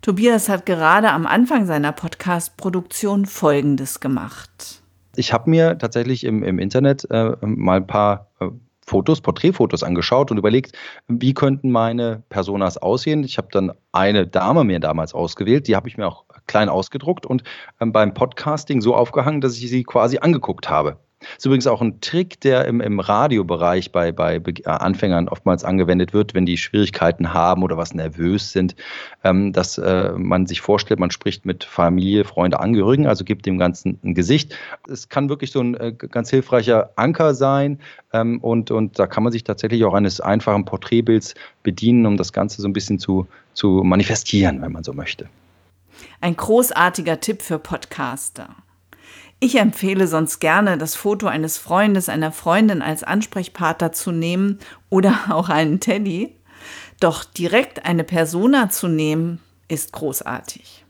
Tobias 0.00 0.48
hat 0.48 0.64
gerade 0.64 1.10
am 1.10 1.26
Anfang 1.26 1.66
seiner 1.66 1.90
Podcast-Produktion 1.90 3.26
Folgendes 3.26 3.98
gemacht. 3.98 4.80
Ich 5.16 5.32
habe 5.32 5.50
mir 5.50 5.76
tatsächlich 5.76 6.22
im, 6.22 6.44
im 6.44 6.60
Internet 6.60 7.04
äh, 7.10 7.32
mal 7.40 7.78
ein 7.78 7.86
paar 7.88 8.30
äh, 8.38 8.46
Fotos, 8.86 9.22
Porträtfotos 9.22 9.82
angeschaut 9.82 10.30
und 10.30 10.38
überlegt, 10.38 10.78
wie 11.08 11.34
könnten 11.34 11.72
meine 11.72 12.22
Personas 12.28 12.78
aussehen. 12.78 13.24
Ich 13.24 13.38
habe 13.38 13.48
dann 13.50 13.72
eine 13.90 14.28
Dame 14.28 14.62
mir 14.62 14.78
damals 14.78 15.12
ausgewählt, 15.12 15.66
die 15.66 15.74
habe 15.74 15.88
ich 15.88 15.96
mir 15.96 16.06
auch 16.06 16.26
klein 16.46 16.68
ausgedruckt 16.68 17.26
und 17.26 17.42
ähm, 17.80 17.90
beim 17.90 18.14
Podcasting 18.14 18.80
so 18.80 18.94
aufgehangen, 18.94 19.40
dass 19.40 19.58
ich 19.58 19.68
sie 19.68 19.82
quasi 19.82 20.18
angeguckt 20.18 20.70
habe. 20.70 21.00
Das 21.34 21.38
ist 21.38 21.46
übrigens 21.46 21.66
auch 21.66 21.80
ein 21.80 22.00
Trick, 22.00 22.40
der 22.40 22.64
im, 22.66 22.80
im 22.80 23.00
Radiobereich 23.00 23.92
bei, 23.92 24.12
bei 24.12 24.36
äh, 24.36 24.62
Anfängern 24.64 25.28
oftmals 25.28 25.64
angewendet 25.64 26.12
wird, 26.12 26.34
wenn 26.34 26.46
die 26.46 26.56
Schwierigkeiten 26.56 27.32
haben 27.32 27.62
oder 27.62 27.76
was 27.76 27.94
nervös 27.94 28.52
sind, 28.52 28.76
ähm, 29.24 29.52
dass 29.52 29.78
äh, 29.78 30.12
man 30.16 30.46
sich 30.46 30.60
vorstellt, 30.60 31.00
man 31.00 31.10
spricht 31.10 31.46
mit 31.46 31.64
Familie, 31.64 32.24
Freunde, 32.24 32.60
Angehörigen, 32.60 33.06
also 33.06 33.24
gibt 33.24 33.46
dem 33.46 33.58
Ganzen 33.58 33.98
ein 34.04 34.14
Gesicht. 34.14 34.56
Es 34.88 35.08
kann 35.08 35.28
wirklich 35.28 35.52
so 35.52 35.60
ein 35.60 35.74
äh, 35.74 35.92
ganz 35.92 36.30
hilfreicher 36.30 36.90
Anker 36.96 37.34
sein 37.34 37.78
ähm, 38.12 38.38
und, 38.40 38.70
und 38.70 38.98
da 38.98 39.06
kann 39.06 39.22
man 39.22 39.32
sich 39.32 39.44
tatsächlich 39.44 39.84
auch 39.84 39.94
eines 39.94 40.20
einfachen 40.20 40.64
Porträtbilds 40.64 41.34
bedienen, 41.62 42.06
um 42.06 42.16
das 42.16 42.32
Ganze 42.32 42.62
so 42.62 42.68
ein 42.68 42.72
bisschen 42.72 42.98
zu, 42.98 43.26
zu 43.54 43.82
manifestieren, 43.84 44.62
wenn 44.62 44.72
man 44.72 44.84
so 44.84 44.92
möchte. 44.92 45.28
Ein 46.20 46.36
großartiger 46.36 47.20
Tipp 47.20 47.42
für 47.42 47.58
Podcaster. 47.58 48.48
Ich 49.38 49.56
empfehle 49.56 50.06
sonst 50.06 50.38
gerne, 50.38 50.78
das 50.78 50.94
Foto 50.94 51.26
eines 51.26 51.58
Freundes, 51.58 52.08
einer 52.08 52.32
Freundin 52.32 52.80
als 52.80 53.02
Ansprechpartner 53.02 53.92
zu 53.92 54.10
nehmen 54.10 54.58
oder 54.88 55.14
auch 55.30 55.48
einen 55.50 55.80
Teddy. 55.80 56.36
Doch 57.00 57.24
direkt 57.24 57.84
eine 57.84 58.04
Persona 58.04 58.70
zu 58.70 58.88
nehmen, 58.88 59.40
ist 59.68 59.92
großartig. 59.92 60.84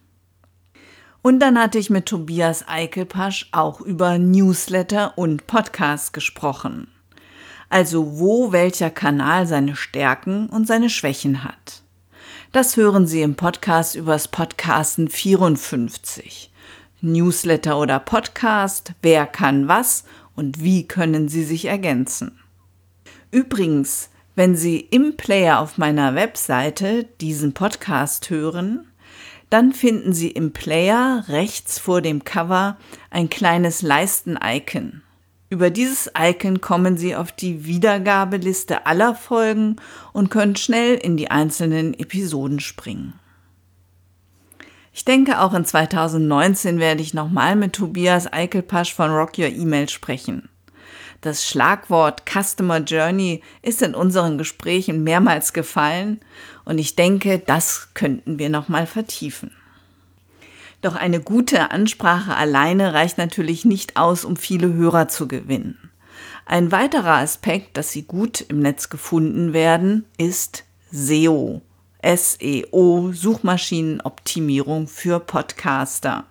Und 1.23 1.41
dann 1.41 1.59
hatte 1.59 1.79
ich 1.79 1.91
mit 1.91 2.07
Tobias 2.07 2.69
Eichelpasch 2.69 3.49
auch 3.51 3.81
über 3.81 4.17
Newsletter 4.17 5.19
und 5.19 5.49
Podcast 5.49 6.13
gesprochen. 6.13 6.87
Also 7.69 8.21
wo 8.21 8.53
welcher 8.53 8.91
Kanal 8.91 9.49
seine 9.49 9.75
Stärken 9.75 10.49
und 10.49 10.69
seine 10.69 10.89
Schwächen 10.89 11.43
hat. 11.43 11.83
Das 12.53 12.77
hören 12.77 13.09
Sie 13.09 13.23
im 13.23 13.35
Podcast 13.35 13.97
übers 13.97 14.29
Podcasten 14.29 15.09
54. 15.09 16.53
Newsletter 17.13 17.79
oder 17.79 17.99
Podcast, 17.99 18.93
wer 19.03 19.27
kann 19.27 19.69
was 19.69 20.05
und 20.35 20.63
wie 20.63 20.87
können 20.87 21.29
sie 21.29 21.45
sich 21.45 21.65
ergänzen. 21.65 22.39
Übrigens, 23.31 24.11
wenn 24.35 24.55
Sie 24.55 24.81
im 24.81 25.17
Player 25.17 25.61
auf 25.61 25.79
meiner 25.79 26.15
Webseite 26.15 27.05
diesen 27.23 27.55
Podcast 27.55 28.29
hören, 28.29 28.87
dann 29.49 29.73
finden 29.73 30.13
Sie 30.13 30.31
im 30.31 30.53
Player 30.53 31.25
rechts 31.29 31.79
vor 31.79 32.03
dem 32.03 32.23
Cover 32.23 32.77
ein 33.11 33.31
kleines 33.31 33.81
Leisten-Icon. 33.81 35.01
Über 35.49 35.71
dieses 35.71 36.11
Icon 36.19 36.61
kommen 36.61 36.99
Sie 36.99 37.17
auf 37.17 37.33
die 37.33 37.65
Wiedergabeliste 37.65 38.85
aller 38.85 39.15
Folgen 39.15 39.77
und 40.13 40.31
können 40.31 40.57
schnell 40.57 40.97
in 40.97 41.17
die 41.17 41.31
einzelnen 41.31 41.95
Episoden 41.95 42.61
springen. 42.61 43.15
Ich 44.97 45.05
denke, 45.05 45.43
auch 45.43 45.53
in 45.53 45.67
2019 45.67 46.79
werde 46.79 47.03
ich 47.03 47.13
nochmal 47.13 47.55
mit 47.55 47.75
Tobias 47.75 48.33
Eichelpasch 48.33 48.95
von 48.95 49.11
Rock 49.11 49.37
Your 49.37 49.49
Email 49.49 49.91
sprechen. 49.91 50.49
Das 51.21 51.47
Schlagwort 51.47 52.23
Customer 52.27 52.79
Journey 52.79 53.43
ist 53.61 53.83
in 53.83 53.95
unseren 53.95 54.39
Gesprächen 54.39 55.05
mehrmals 55.05 55.53
gefallen 55.53 56.21
und 56.65 56.79
ich 56.79 56.97
denke, 56.97 57.39
das 57.39 57.89
könnten 57.93 58.39
wir 58.39 58.49
noch 58.49 58.69
mal 58.69 58.87
vertiefen. 58.87 59.51
Doch 60.81 60.95
eine 60.95 61.21
gute 61.21 61.71
Ansprache 61.73 62.35
alleine 62.35 62.95
reicht 62.95 63.19
natürlich 63.19 63.67
nicht 63.67 63.99
aus, 63.99 64.25
um 64.25 64.37
viele 64.37 64.73
Hörer 64.73 65.09
zu 65.09 65.29
gewinnen. 65.29 65.91
Ein 66.47 66.73
weiterer 66.73 67.19
Aspekt, 67.19 67.77
dass 67.77 67.93
sie 67.93 68.05
gut 68.05 68.41
im 68.49 68.61
Netz 68.61 68.89
gefunden 68.89 69.53
werden, 69.53 70.07
ist 70.17 70.65
SEO. 70.91 71.61
SEO, 72.07 73.11
Suchmaschinenoptimierung 73.13 74.87
für 74.87 75.19
Podcaster. 75.19 76.27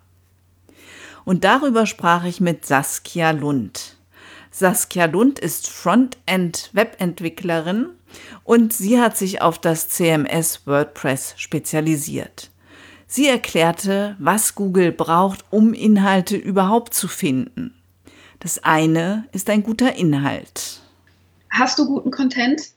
Und 1.25 1.43
darüber 1.43 1.85
sprach 1.85 2.23
ich 2.23 2.39
mit 2.39 2.65
Saskia 2.65 3.31
Lund. 3.31 3.97
Saskia 4.51 5.03
Lund 5.05 5.39
ist 5.39 5.67
Frontend-Webentwicklerin 5.67 7.87
und 8.45 8.71
sie 8.71 9.01
hat 9.01 9.17
sich 9.17 9.41
auf 9.41 9.59
das 9.59 9.89
CMS 9.89 10.65
WordPress 10.65 11.33
spezialisiert. 11.35 12.51
Sie 13.07 13.27
erklärte, 13.27 14.15
was 14.17 14.55
Google 14.55 14.93
braucht, 14.93 15.43
um 15.49 15.73
Inhalte 15.73 16.37
überhaupt 16.37 16.93
zu 16.93 17.09
finden. 17.09 17.73
Das 18.39 18.63
eine 18.63 19.27
ist 19.33 19.49
ein 19.49 19.63
guter 19.63 19.95
Inhalt. 19.95 20.79
Hast 21.49 21.79
du 21.79 21.85
guten 21.85 22.11
Content? 22.11 22.74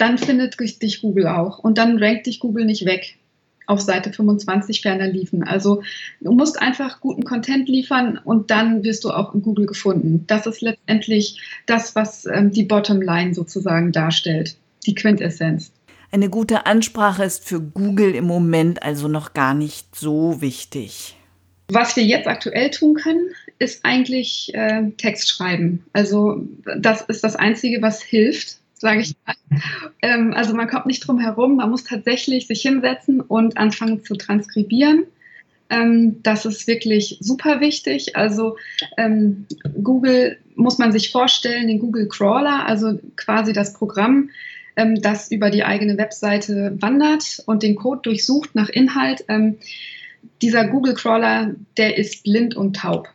Dann 0.00 0.16
findet 0.16 0.58
dich 0.80 1.02
Google 1.02 1.26
auch 1.26 1.58
und 1.58 1.76
dann 1.76 2.02
rankt 2.02 2.26
dich 2.26 2.40
Google 2.40 2.64
nicht 2.64 2.86
weg 2.86 3.18
auf 3.66 3.82
Seite 3.82 4.10
25 4.10 4.80
ferner 4.80 5.06
liefen. 5.06 5.42
Also 5.44 5.82
du 6.22 6.32
musst 6.32 6.60
einfach 6.60 7.00
guten 7.00 7.22
Content 7.22 7.68
liefern 7.68 8.18
und 8.24 8.50
dann 8.50 8.82
wirst 8.82 9.04
du 9.04 9.10
auch 9.10 9.34
in 9.34 9.42
Google 9.42 9.66
gefunden. 9.66 10.24
Das 10.26 10.46
ist 10.46 10.62
letztendlich 10.62 11.38
das, 11.66 11.94
was 11.96 12.24
ähm, 12.24 12.50
die 12.50 12.64
Bottomline 12.64 13.34
sozusagen 13.34 13.92
darstellt, 13.92 14.56
die 14.86 14.94
Quintessenz. 14.94 15.70
Eine 16.10 16.30
gute 16.30 16.64
Ansprache 16.64 17.24
ist 17.24 17.46
für 17.46 17.60
Google 17.60 18.14
im 18.14 18.24
Moment 18.24 18.82
also 18.82 19.06
noch 19.06 19.34
gar 19.34 19.52
nicht 19.52 19.94
so 19.94 20.40
wichtig. 20.40 21.14
Was 21.68 21.94
wir 21.94 22.04
jetzt 22.04 22.26
aktuell 22.26 22.70
tun 22.70 22.94
können, 22.94 23.32
ist 23.58 23.84
eigentlich 23.84 24.50
äh, 24.54 24.90
Text 24.96 25.28
schreiben. 25.28 25.84
Also 25.92 26.42
das 26.78 27.02
ist 27.02 27.22
das 27.22 27.36
Einzige, 27.36 27.82
was 27.82 28.00
hilft 28.02 28.59
sage 28.80 29.02
ich 29.02 29.14
mal. 29.26 29.34
Ähm, 30.00 30.32
also 30.34 30.54
man 30.54 30.68
kommt 30.68 30.86
nicht 30.86 31.06
drum 31.06 31.20
herum, 31.20 31.56
man 31.56 31.70
muss 31.70 31.84
tatsächlich 31.84 32.46
sich 32.46 32.62
hinsetzen 32.62 33.20
und 33.20 33.58
anfangen 33.58 34.02
zu 34.02 34.14
transkribieren. 34.14 35.04
Ähm, 35.68 36.22
das 36.22 36.46
ist 36.46 36.66
wirklich 36.66 37.18
super 37.20 37.60
wichtig. 37.60 38.16
Also 38.16 38.56
ähm, 38.96 39.46
Google 39.82 40.38
muss 40.54 40.78
man 40.78 40.92
sich 40.92 41.12
vorstellen, 41.12 41.68
den 41.68 41.78
Google 41.78 42.08
Crawler, 42.08 42.66
also 42.66 42.98
quasi 43.16 43.52
das 43.52 43.74
Programm, 43.74 44.30
ähm, 44.76 45.00
das 45.02 45.30
über 45.30 45.50
die 45.50 45.62
eigene 45.62 45.98
Webseite 45.98 46.74
wandert 46.80 47.42
und 47.44 47.62
den 47.62 47.76
Code 47.76 48.00
durchsucht 48.02 48.54
nach 48.54 48.70
Inhalt. 48.70 49.24
Ähm, 49.28 49.58
dieser 50.40 50.66
Google 50.66 50.94
Crawler, 50.94 51.54
der 51.76 51.98
ist 51.98 52.24
blind 52.24 52.56
und 52.56 52.76
taub. 52.76 53.08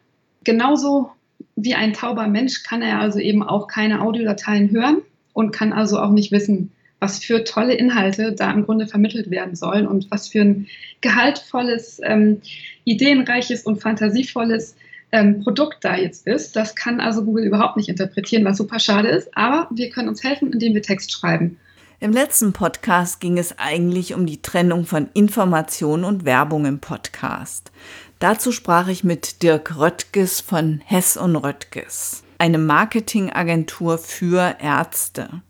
Genauso 0.44 1.10
wie 1.56 1.74
ein 1.74 1.94
tauber 1.94 2.28
Mensch 2.28 2.62
kann 2.62 2.84
er 2.84 3.00
also 3.00 3.18
eben 3.18 3.42
auch 3.42 3.68
keine 3.68 4.02
Audiodateien 4.02 4.70
hören 4.70 5.02
und 5.36 5.52
kann 5.52 5.74
also 5.74 6.00
auch 6.00 6.12
nicht 6.12 6.32
wissen, 6.32 6.72
was 7.00 7.20
für 7.20 7.44
tolle 7.44 7.74
Inhalte 7.74 8.32
da 8.32 8.50
im 8.52 8.64
Grunde 8.64 8.88
vermittelt 8.88 9.30
werden 9.30 9.56
sollen 9.56 9.86
und 9.86 10.10
was 10.10 10.30
für 10.30 10.42
ein 10.42 10.68
gehaltvolles, 11.02 12.00
ähm, 12.04 12.42
ideenreiches 12.86 13.64
und 13.64 13.82
fantasievolles 13.82 14.76
ähm, 15.12 15.44
Produkt 15.44 15.84
da 15.84 15.98
jetzt 15.98 16.26
ist. 16.26 16.56
Das 16.56 16.74
kann 16.74 17.02
also 17.02 17.26
Google 17.26 17.44
überhaupt 17.44 17.76
nicht 17.76 17.90
interpretieren, 17.90 18.46
was 18.46 18.58
super 18.58 18.80
schade 18.80 19.10
ist. 19.10 19.38
Aber 19.38 19.68
wir 19.72 19.90
können 19.90 20.08
uns 20.08 20.24
helfen, 20.24 20.54
indem 20.54 20.74
wir 20.74 20.82
Text 20.82 21.12
schreiben. 21.12 21.58
Im 22.00 22.14
letzten 22.14 22.54
Podcast 22.54 23.20
ging 23.20 23.38
es 23.38 23.60
eigentlich 23.60 24.14
um 24.14 24.26
die 24.26 24.42
Trennung 24.42 24.86
von 24.86 25.10
Information 25.14 26.06
und 26.06 26.24
Werbung 26.24 26.66
im 26.66 26.80
Podcast. 26.80 27.72
Dazu 28.20 28.54
sprach 28.54 28.88
ich 28.88 29.04
mit 29.04 29.44
Dirk 29.44 29.78
Röttges 29.78 30.40
von 30.40 30.82
Hess 30.86 31.18
und 31.18 31.36
Röttges 31.36 32.24
eine 32.46 32.60
Marketingagentur 32.60 33.98
für 33.98 34.58
Ärzte. 34.60 35.42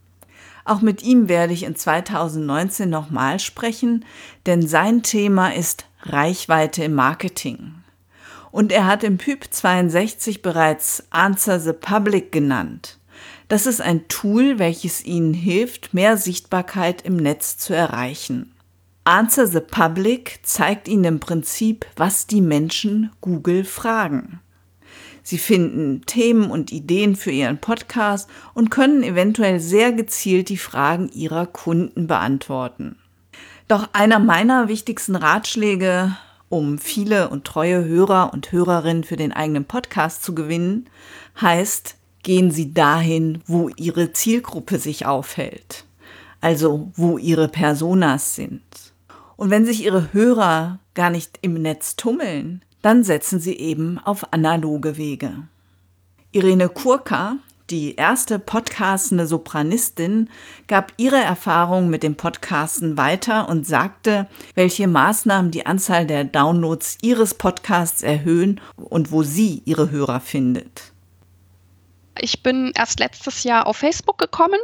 Auch 0.63 0.79
mit 0.79 1.03
ihm 1.03 1.27
werde 1.27 1.51
ich 1.51 1.63
in 1.63 1.75
2019 1.75 2.89
nochmal 2.89 3.39
sprechen, 3.39 4.05
denn 4.45 4.65
sein 4.65 5.03
Thema 5.03 5.53
ist 5.53 5.87
Reichweite 6.03 6.85
im 6.85 6.93
Marketing. 6.93 7.73
Und 8.49 8.71
er 8.71 8.85
hat 8.85 9.03
im 9.03 9.17
PYP 9.17 9.53
62 9.53 10.41
bereits 10.41 11.03
Answer 11.09 11.59
the 11.59 11.73
Public 11.73 12.31
genannt. 12.31 12.97
Das 13.49 13.65
ist 13.65 13.81
ein 13.81 14.07
Tool, 14.07 14.57
welches 14.57 15.03
Ihnen 15.03 15.33
hilft, 15.33 15.93
mehr 15.93 16.15
Sichtbarkeit 16.15 17.01
im 17.01 17.17
Netz 17.17 17.57
zu 17.57 17.75
erreichen. 17.75 18.55
Answer 19.03 19.47
the 19.47 19.59
Public 19.59 20.39
zeigt 20.43 20.87
Ihnen 20.87 21.03
im 21.03 21.19
Prinzip, 21.19 21.85
was 21.97 22.25
die 22.25 22.41
Menschen 22.41 23.11
Google 23.19 23.65
fragen. 23.65 24.39
Sie 25.27 25.39
finden 25.39 26.03
Themen 26.05 26.51
und 26.51 26.71
Ideen 26.71 27.15
für 27.15 27.31
Ihren 27.31 27.57
Podcast 27.57 28.29
und 28.53 28.69
können 28.69 29.01
eventuell 29.01 29.59
sehr 29.59 29.91
gezielt 29.91 30.49
die 30.49 30.57
Fragen 30.57 31.09
Ihrer 31.09 31.47
Kunden 31.47 32.05
beantworten. 32.05 32.99
Doch 33.67 33.89
einer 33.93 34.19
meiner 34.19 34.67
wichtigsten 34.67 35.15
Ratschläge, 35.15 36.15
um 36.49 36.77
viele 36.77 37.29
und 37.29 37.43
treue 37.43 37.83
Hörer 37.83 38.33
und 38.33 38.51
Hörerinnen 38.51 39.03
für 39.03 39.15
den 39.15 39.33
eigenen 39.33 39.65
Podcast 39.65 40.23
zu 40.23 40.35
gewinnen, 40.35 40.85
heißt, 41.41 41.95
gehen 42.21 42.51
Sie 42.51 42.75
dahin, 42.75 43.41
wo 43.47 43.69
Ihre 43.69 44.13
Zielgruppe 44.13 44.77
sich 44.77 45.07
aufhält. 45.07 45.85
Also 46.39 46.91
wo 46.95 47.17
Ihre 47.17 47.47
Personas 47.47 48.35
sind. 48.35 48.61
Und 49.37 49.49
wenn 49.49 49.65
sich 49.65 49.83
Ihre 49.83 50.13
Hörer 50.13 50.77
gar 50.93 51.09
nicht 51.09 51.39
im 51.41 51.55
Netz 51.55 51.95
tummeln, 51.95 52.61
dann 52.85 53.03
setzen 53.03 53.39
sie 53.39 53.57
eben 53.57 53.97
auf 53.97 54.31
analoge 54.31 54.95
Wege. 54.95 55.47
Irene 56.31 56.69
Kurka, 56.69 57.37
die 57.71 57.95
erste 57.95 58.37
podcastende 58.37 59.25
Sopranistin, 59.25 60.29
gab 60.67 60.93
ihre 60.97 61.15
Erfahrung 61.15 61.89
mit 61.89 62.03
dem 62.03 62.13
Podcasten 62.13 62.95
weiter 62.95 63.49
und 63.49 63.65
sagte, 63.65 64.27
welche 64.53 64.87
Maßnahmen 64.87 65.49
die 65.49 65.65
Anzahl 65.65 66.05
der 66.05 66.25
Downloads 66.25 66.99
ihres 67.01 67.33
Podcasts 67.33 68.03
erhöhen 68.03 68.61
und 68.75 69.11
wo 69.11 69.23
sie 69.23 69.63
ihre 69.65 69.89
Hörer 69.89 70.19
findet. 70.19 70.93
Ich 72.19 72.43
bin 72.43 72.71
erst 72.75 72.99
letztes 72.99 73.43
Jahr 73.43 73.65
auf 73.65 73.77
Facebook 73.77 74.19
gekommen 74.19 74.59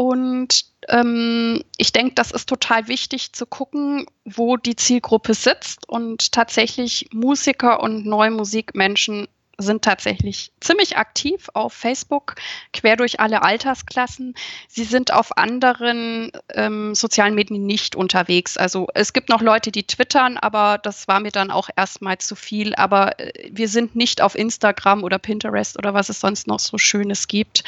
und 0.00 0.64
ähm, 0.88 1.62
ich 1.76 1.92
denke, 1.92 2.14
das 2.14 2.30
ist 2.30 2.48
total 2.48 2.88
wichtig 2.88 3.34
zu 3.34 3.44
gucken, 3.44 4.06
wo 4.24 4.56
die 4.56 4.74
Zielgruppe 4.74 5.34
sitzt. 5.34 5.86
Und 5.90 6.32
tatsächlich 6.32 7.10
Musiker 7.12 7.82
und 7.82 8.06
neue 8.06 8.30
Musikmenschen 8.30 9.28
sind 9.58 9.82
tatsächlich 9.82 10.52
ziemlich 10.60 10.96
aktiv 10.96 11.50
auf 11.52 11.74
Facebook, 11.74 12.36
quer 12.72 12.96
durch 12.96 13.20
alle 13.20 13.42
Altersklassen. 13.42 14.34
Sie 14.68 14.84
sind 14.84 15.12
auf 15.12 15.36
anderen 15.36 16.32
ähm, 16.54 16.94
sozialen 16.94 17.34
Medien 17.34 17.66
nicht 17.66 17.94
unterwegs. 17.94 18.56
Also 18.56 18.88
es 18.94 19.12
gibt 19.12 19.28
noch 19.28 19.42
Leute, 19.42 19.70
die 19.70 19.84
twittern, 19.84 20.38
aber 20.38 20.78
das 20.78 21.08
war 21.08 21.20
mir 21.20 21.30
dann 21.30 21.50
auch 21.50 21.68
erstmal 21.76 22.16
zu 22.16 22.36
viel. 22.36 22.74
Aber 22.74 23.20
äh, 23.20 23.50
wir 23.52 23.68
sind 23.68 23.96
nicht 23.96 24.22
auf 24.22 24.34
Instagram 24.34 25.04
oder 25.04 25.18
Pinterest 25.18 25.78
oder 25.78 25.92
was 25.92 26.08
es 26.08 26.20
sonst 26.20 26.46
noch 26.46 26.58
so 26.58 26.78
Schönes 26.78 27.28
gibt. 27.28 27.64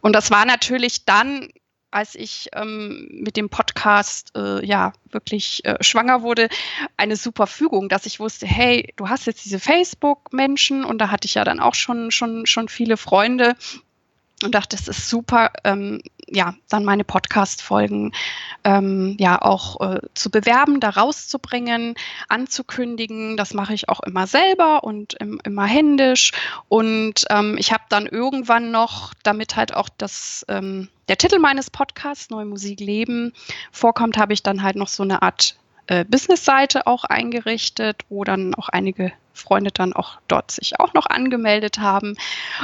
Und 0.00 0.14
das 0.14 0.30
war 0.30 0.46
natürlich 0.46 1.04
dann 1.04 1.50
als 1.90 2.14
ich 2.14 2.48
ähm, 2.54 3.08
mit 3.10 3.36
dem 3.36 3.48
Podcast 3.48 4.32
äh, 4.36 4.64
ja 4.64 4.92
wirklich 5.10 5.64
äh, 5.64 5.82
schwanger 5.82 6.22
wurde, 6.22 6.48
eine 6.96 7.16
super 7.16 7.46
Fügung, 7.46 7.88
dass 7.88 8.06
ich 8.06 8.20
wusste, 8.20 8.46
hey, 8.46 8.92
du 8.96 9.08
hast 9.08 9.26
jetzt 9.26 9.44
diese 9.44 9.58
Facebook-Menschen 9.58 10.84
und 10.84 10.98
da 10.98 11.10
hatte 11.10 11.26
ich 11.26 11.34
ja 11.34 11.44
dann 11.44 11.60
auch 11.60 11.74
schon, 11.74 12.10
schon, 12.10 12.46
schon 12.46 12.68
viele 12.68 12.96
Freunde 12.96 13.54
und 14.42 14.54
dachte, 14.54 14.76
es 14.76 14.88
ist 14.88 15.08
super, 15.08 15.50
ähm, 15.64 16.00
ja, 16.30 16.54
dann 16.68 16.84
meine 16.84 17.04
Podcast-Folgen 17.04 18.12
ähm, 18.64 19.16
ja 19.18 19.40
auch 19.40 19.80
äh, 19.80 20.00
zu 20.14 20.30
bewerben, 20.30 20.80
da 20.80 20.90
rauszubringen, 20.90 21.94
anzukündigen. 22.28 23.36
Das 23.36 23.54
mache 23.54 23.74
ich 23.74 23.88
auch 23.88 24.00
immer 24.00 24.26
selber 24.26 24.84
und 24.84 25.14
im, 25.14 25.40
immer 25.44 25.64
händisch. 25.64 26.32
Und 26.68 27.24
ähm, 27.30 27.56
ich 27.58 27.72
habe 27.72 27.84
dann 27.88 28.06
irgendwann 28.06 28.70
noch, 28.70 29.14
damit 29.22 29.56
halt 29.56 29.74
auch 29.74 29.88
das, 29.96 30.44
ähm, 30.48 30.88
der 31.08 31.16
Titel 31.16 31.38
meines 31.38 31.70
Podcasts, 31.70 32.30
Neue 32.30 32.44
Musik 32.44 32.80
Leben, 32.80 33.32
vorkommt, 33.72 34.18
habe 34.18 34.34
ich 34.34 34.42
dann 34.42 34.62
halt 34.62 34.76
noch 34.76 34.88
so 34.88 35.02
eine 35.02 35.22
Art 35.22 35.56
äh, 35.88 36.04
Business-Seite 36.04 36.86
auch 36.86 37.04
eingerichtet, 37.04 38.02
wo 38.08 38.24
dann 38.24 38.54
auch 38.54 38.68
einige 38.68 39.12
Freunde 39.32 39.70
dann 39.72 39.92
auch 39.92 40.18
dort 40.28 40.50
sich 40.50 40.78
auch 40.80 40.94
noch 40.94 41.06
angemeldet 41.06 41.78
haben. 41.78 42.16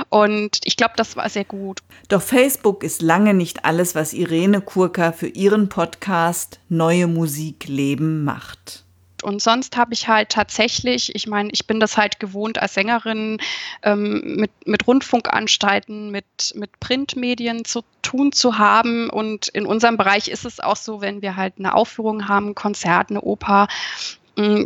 Und 0.09 0.59
ich 0.65 0.77
glaube, 0.77 0.95
das 0.97 1.17
war 1.17 1.29
sehr 1.29 1.45
gut. 1.45 1.83
Doch 2.09 2.23
Facebook 2.23 2.83
ist 2.83 3.01
lange 3.01 3.35
nicht 3.35 3.65
alles, 3.65 3.95
was 3.95 4.13
Irene 4.13 4.61
Kurka 4.61 5.13
für 5.13 5.29
ihren 5.29 5.69
Podcast 5.69 6.61
Neue 6.69 7.07
Musik 7.07 7.67
Leben 7.69 8.25
macht. 8.25 8.84
Und 9.25 9.41
sonst 9.41 9.77
habe 9.77 9.95
ich 9.95 10.07
halt 10.07 10.29
tatsächlich, 10.29 11.15
ich 11.15 11.27
meine, 11.27 11.49
ich 11.53 11.67
bin 11.67 11.81
das 11.81 11.97
halt 11.97 12.21
gewohnt 12.21 12.61
als 12.61 12.75
Sängerin 12.75 13.39
ähm, 13.83 14.37
mit, 14.37 14.51
mit 14.67 14.87
Rundfunkanstalten, 14.87 16.11
mit, 16.11 16.53
mit 16.55 16.79
Printmedien 16.79 17.65
zu 17.65 17.83
tun 18.03 18.33
zu 18.33 18.59
haben. 18.59 19.09
Und 19.09 19.49
in 19.49 19.67
unserem 19.67 19.97
Bereich 19.97 20.29
ist 20.29 20.45
es 20.45 20.61
auch 20.61 20.77
so, 20.77 21.01
wenn 21.01 21.23
wir 21.23 21.37
halt 21.37 21.55
eine 21.59 21.75
Aufführung 21.75 22.29
haben, 22.29 22.51
ein 22.51 22.55
Konzert, 22.55 23.11
eine 23.11 23.23
Oper, 23.23 23.69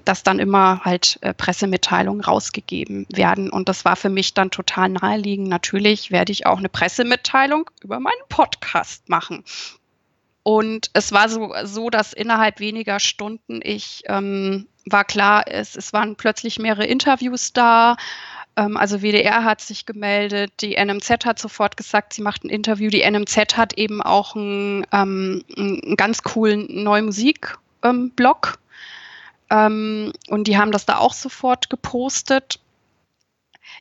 dass 0.04 0.22
dann 0.22 0.38
immer 0.38 0.84
halt 0.84 1.18
äh, 1.20 1.34
Pressemitteilungen 1.34 2.22
rausgegeben 2.22 3.06
werden. 3.10 3.50
Und 3.50 3.68
das 3.68 3.84
war 3.84 3.96
für 3.96 4.08
mich 4.08 4.32
dann 4.32 4.50
total 4.50 4.88
naheliegend. 4.88 5.48
Natürlich 5.48 6.10
werde 6.10 6.32
ich 6.32 6.46
auch 6.46 6.58
eine 6.58 6.70
Pressemitteilung 6.70 7.68
über 7.82 8.00
meinen 8.00 8.14
Podcast 8.30 9.08
machen. 9.10 9.44
Und 10.48 10.88
es 10.94 11.12
war 11.12 11.28
so, 11.28 11.52
so 11.64 11.90
dass 11.90 12.14
innerhalb 12.14 12.58
weniger 12.58 13.00
Stunden 13.00 13.60
ich 13.62 14.04
ähm, 14.06 14.66
war 14.86 15.04
klar, 15.04 15.44
es, 15.46 15.76
es 15.76 15.92
waren 15.92 16.16
plötzlich 16.16 16.58
mehrere 16.58 16.86
Interviews 16.86 17.52
da. 17.52 17.98
Ähm, 18.56 18.78
also 18.78 19.02
WDR 19.02 19.44
hat 19.44 19.60
sich 19.60 19.84
gemeldet, 19.84 20.50
die 20.62 20.82
NMZ 20.82 21.26
hat 21.26 21.38
sofort 21.38 21.76
gesagt, 21.76 22.14
sie 22.14 22.22
macht 22.22 22.44
ein 22.44 22.48
Interview. 22.48 22.88
Die 22.88 23.04
NMZ 23.06 23.58
hat 23.58 23.74
eben 23.74 24.00
auch 24.00 24.36
einen, 24.36 24.86
ähm, 24.90 25.44
einen 25.54 25.96
ganz 25.98 26.22
coolen 26.22 26.82
Neue 26.82 27.02
Musik 27.02 27.58
ähm, 27.82 28.12
ähm, 29.50 30.12
und 30.28 30.46
die 30.48 30.56
haben 30.56 30.72
das 30.72 30.86
da 30.86 30.96
auch 30.96 31.12
sofort 31.12 31.68
gepostet. 31.68 32.58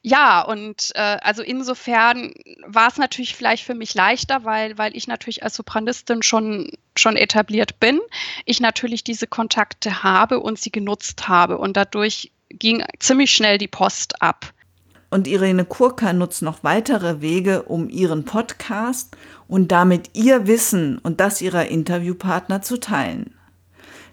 Ja, 0.01 0.41
und 0.41 0.91
äh, 0.95 1.17
also 1.21 1.41
insofern 1.41 2.33
war 2.65 2.87
es 2.87 2.97
natürlich 2.97 3.35
vielleicht 3.35 3.63
für 3.63 3.75
mich 3.75 3.93
leichter, 3.93 4.43
weil, 4.43 4.77
weil 4.77 4.95
ich 4.95 5.07
natürlich 5.07 5.43
als 5.43 5.55
Sopranistin 5.55 6.23
schon, 6.23 6.71
schon 6.95 7.15
etabliert 7.15 7.79
bin, 7.79 7.99
ich 8.45 8.59
natürlich 8.59 9.03
diese 9.03 9.27
Kontakte 9.27 10.03
habe 10.03 10.39
und 10.39 10.59
sie 10.59 10.71
genutzt 10.71 11.27
habe. 11.27 11.57
Und 11.57 11.77
dadurch 11.77 12.31
ging 12.49 12.83
ziemlich 12.99 13.31
schnell 13.31 13.57
die 13.57 13.67
Post 13.67 14.21
ab. 14.21 14.53
Und 15.09 15.27
Irene 15.27 15.63
Kurka 15.63 16.11
nutzt 16.11 16.41
noch 16.41 16.63
weitere 16.63 17.21
Wege, 17.21 17.63
um 17.63 17.89
ihren 17.89 18.25
Podcast 18.25 19.15
und 19.47 19.71
damit 19.71 20.09
ihr 20.13 20.47
Wissen 20.47 20.97
und 20.97 21.21
das 21.21 21.41
ihrer 21.41 21.67
Interviewpartner 21.67 22.61
zu 22.61 22.77
teilen. 22.77 23.33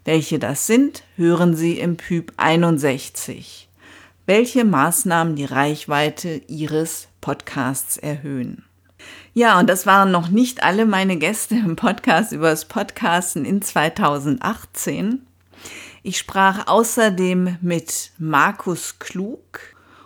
Welche 0.04 0.38
das 0.38 0.66
sind, 0.66 1.02
hören 1.16 1.56
Sie 1.56 1.78
im 1.78 1.96
Pyp 1.96 2.32
61. 2.36 3.68
Welche 4.26 4.64
Maßnahmen 4.64 5.36
die 5.36 5.44
Reichweite 5.44 6.40
Ihres 6.48 7.08
Podcasts 7.20 7.98
erhöhen. 7.98 8.64
Ja, 9.34 9.58
und 9.58 9.68
das 9.68 9.84
waren 9.84 10.10
noch 10.10 10.28
nicht 10.28 10.62
alle 10.62 10.86
meine 10.86 11.18
Gäste 11.18 11.56
im 11.56 11.76
Podcast 11.76 12.32
über 12.32 12.48
das 12.48 12.64
Podcasten 12.64 13.44
in 13.44 13.60
2018. 13.60 15.26
Ich 16.02 16.16
sprach 16.16 16.68
außerdem 16.68 17.58
mit 17.60 18.12
Markus 18.16 18.98
Klug, 18.98 19.60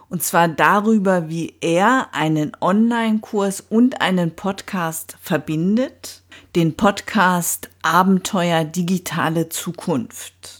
und 0.08 0.22
zwar 0.22 0.48
darüber, 0.48 1.28
wie 1.28 1.54
er 1.60 2.08
einen 2.12 2.56
Online-Kurs 2.60 3.60
und 3.68 4.00
einen 4.00 4.34
Podcast 4.34 5.16
verbindet 5.20 6.22
den 6.56 6.76
Podcast 6.76 7.68
Abenteuer 7.82 8.64
digitale 8.64 9.48
Zukunft. 9.48 10.57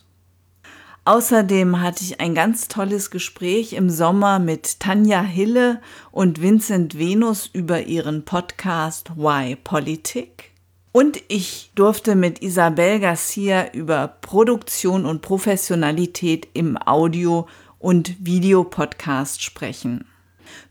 Außerdem 1.09 1.81
hatte 1.81 2.05
ich 2.05 2.21
ein 2.21 2.35
ganz 2.35 2.69
tolles 2.69 3.11
Gespräch 3.11 3.73
im 3.73 3.89
Sommer 3.89 4.39
mit 4.39 4.79
Tanja 4.79 5.23
Hille 5.23 5.81
und 6.11 6.43
Vincent 6.43 6.99
Venus 6.99 7.49
über 7.51 7.85
ihren 7.85 8.27
Podcast 8.27 9.17
Why 9.17 9.57
Politik. 9.57 10.51
Und 10.93 11.19
ich 11.29 11.71
durfte 11.75 12.15
mit 12.15 12.43
Isabel 12.43 13.01
Garcia 13.01 13.73
über 13.73 14.07
Produktion 14.21 15.07
und 15.07 15.23
Professionalität 15.23 16.47
im 16.53 16.77
Audio- 16.77 17.47
und 17.79 18.15
Videopodcast 18.27 19.43
sprechen. 19.43 20.05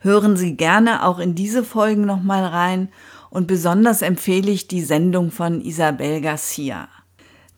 Hören 0.02 0.38
Sie 0.38 0.56
gerne 0.56 1.04
auch 1.04 1.17
in 1.17 1.34
diese 1.34 1.63
Folgen 1.63 2.06
nochmal 2.06 2.45
rein 2.45 2.89
und 3.32 3.47
besonders 3.47 4.04
empfehle 4.04 4.52
ich 4.52 4.67
die 4.67 4.84
Sendung 4.84 5.32
von 5.32 5.62
Isabel 5.62 6.21
Garcia. 6.21 6.89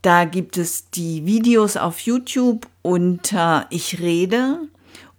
Da 0.01 0.23
gibt 0.23 0.57
es 0.57 0.89
die 0.91 1.25
Videos 1.25 1.75
auf 1.75 1.99
YouTube 1.99 2.67
unter 2.81 3.65
Ich 3.69 3.99
rede 3.99 4.59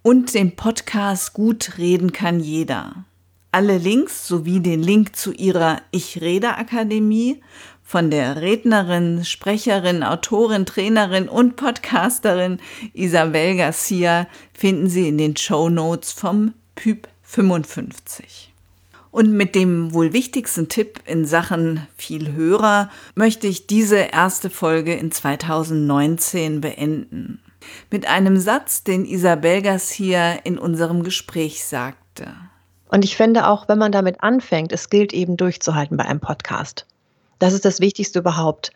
und 0.01 0.33
den 0.33 0.55
Podcast 0.55 1.33
Gut 1.33 1.77
reden 1.77 2.11
kann 2.11 2.39
jeder. 2.39 3.05
Alle 3.51 3.77
Links 3.77 4.27
sowie 4.27 4.59
den 4.59 4.81
Link 4.81 5.15
zu 5.15 5.33
ihrer 5.33 5.83
Ich 5.91 6.19
rede 6.21 6.57
Akademie 6.57 7.41
von 7.83 8.09
der 8.09 8.41
Rednerin, 8.41 9.23
Sprecherin, 9.23 10.01
Autorin, 10.01 10.65
Trainerin 10.65 11.29
und 11.29 11.57
Podcasterin 11.57 12.59
Isabel 12.93 13.57
Garcia 13.57 14.27
finden 14.51 14.89
Sie 14.89 15.09
in 15.09 15.19
den 15.19 15.37
Show 15.37 15.69
Notes 15.69 16.11
vom 16.11 16.55
Pyp 16.73 17.07
55. 17.21 18.50
Und 19.11 19.33
mit 19.33 19.55
dem 19.55 19.93
wohl 19.93 20.13
wichtigsten 20.13 20.69
Tipp 20.69 21.01
in 21.05 21.25
Sachen 21.25 21.85
viel 21.97 22.31
Hörer 22.31 22.89
möchte 23.13 23.45
ich 23.47 23.67
diese 23.67 23.97
erste 23.97 24.49
Folge 24.49 24.93
in 24.93 25.11
2019 25.11 26.61
beenden. 26.61 27.41
Mit 27.91 28.07
einem 28.07 28.39
Satz, 28.39 28.83
den 28.83 29.05
Isabel 29.05 29.61
Garcia 29.61 30.33
in 30.43 30.57
unserem 30.57 31.03
Gespräch 31.03 31.65
sagte. 31.65 32.33
Und 32.87 33.03
ich 33.03 33.17
finde 33.17 33.47
auch, 33.47 33.67
wenn 33.67 33.77
man 33.77 33.91
damit 33.91 34.23
anfängt, 34.23 34.71
es 34.71 34.89
gilt 34.89 35.13
eben 35.13 35.37
durchzuhalten 35.37 35.97
bei 35.97 36.05
einem 36.05 36.19
Podcast. 36.19 36.85
Das 37.39 37.53
ist 37.53 37.65
das 37.65 37.79
Wichtigste 37.79 38.19
überhaupt. 38.19 38.71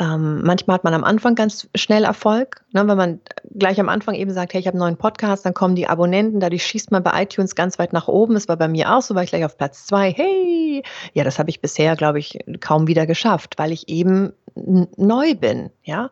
Ähm, 0.00 0.42
manchmal 0.42 0.74
hat 0.74 0.84
man 0.84 0.94
am 0.94 1.04
Anfang 1.04 1.34
ganz 1.36 1.68
schnell 1.74 2.04
Erfolg. 2.04 2.64
Ne? 2.72 2.86
Wenn 2.86 2.96
man 2.96 3.20
gleich 3.54 3.78
am 3.78 3.88
Anfang 3.88 4.14
eben 4.14 4.32
sagt, 4.32 4.52
hey, 4.52 4.60
ich 4.60 4.66
habe 4.66 4.74
einen 4.74 4.80
neuen 4.80 4.96
Podcast, 4.96 5.46
dann 5.46 5.54
kommen 5.54 5.76
die 5.76 5.86
Abonnenten, 5.86 6.40
dadurch 6.40 6.66
schießt 6.66 6.90
man 6.90 7.02
bei 7.02 7.22
iTunes 7.22 7.54
ganz 7.54 7.78
weit 7.78 7.92
nach 7.92 8.08
oben. 8.08 8.34
Es 8.34 8.48
war 8.48 8.56
bei 8.56 8.66
mir 8.66 8.94
auch 8.94 9.02
so, 9.02 9.14
war 9.14 9.22
ich 9.22 9.30
gleich 9.30 9.44
auf 9.44 9.56
Platz 9.56 9.86
zwei. 9.86 10.12
Hey, 10.12 10.82
ja, 11.12 11.22
das 11.22 11.38
habe 11.38 11.50
ich 11.50 11.60
bisher, 11.60 11.94
glaube 11.94 12.18
ich, 12.18 12.38
kaum 12.60 12.88
wieder 12.88 13.06
geschafft, 13.06 13.54
weil 13.56 13.70
ich 13.70 13.88
eben 13.88 14.32
neu 14.54 15.34
bin. 15.34 15.70
Ja. 15.84 16.10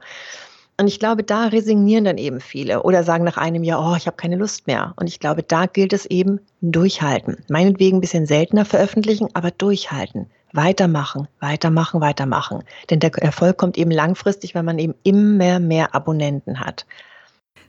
Und 0.79 0.87
ich 0.87 0.99
glaube, 0.99 1.23
da 1.23 1.47
resignieren 1.47 2.05
dann 2.05 2.18
eben 2.18 2.40
viele 2.40 2.83
oder 2.83 3.05
sagen 3.05 3.25
nach 3.25 3.37
einem 3.37 3.62
Jahr, 3.62 3.85
oh, 3.85 3.97
ich 3.97 4.07
habe 4.07 4.16
keine 4.16 4.37
Lust 4.37 4.66
mehr. 4.66 4.95
Und 4.97 5.09
ich 5.09 5.21
glaube, 5.21 5.42
da 5.42 5.66
gilt 5.66 5.92
es 5.92 6.07
eben 6.07 6.40
durchhalten. 6.61 7.37
Meinetwegen 7.49 7.99
ein 7.99 8.01
bisschen 8.01 8.27
seltener 8.27 8.64
veröffentlichen, 8.64 9.29
aber 9.35 9.51
durchhalten 9.51 10.31
weitermachen, 10.53 11.29
weitermachen, 11.41 12.01
weitermachen. 12.01 12.62
Denn 12.91 13.01
der 13.01 13.12
Erfolg 13.19 13.59
kommt 13.59 13.79
eben 13.79 13.91
langfristig, 13.91 14.55
wenn 14.55 14.65
man 14.65 14.79
eben 14.79 14.95
immer 15.03 15.59
mehr 15.59 15.95
Abonnenten 15.95 16.61
hat. 16.61 16.87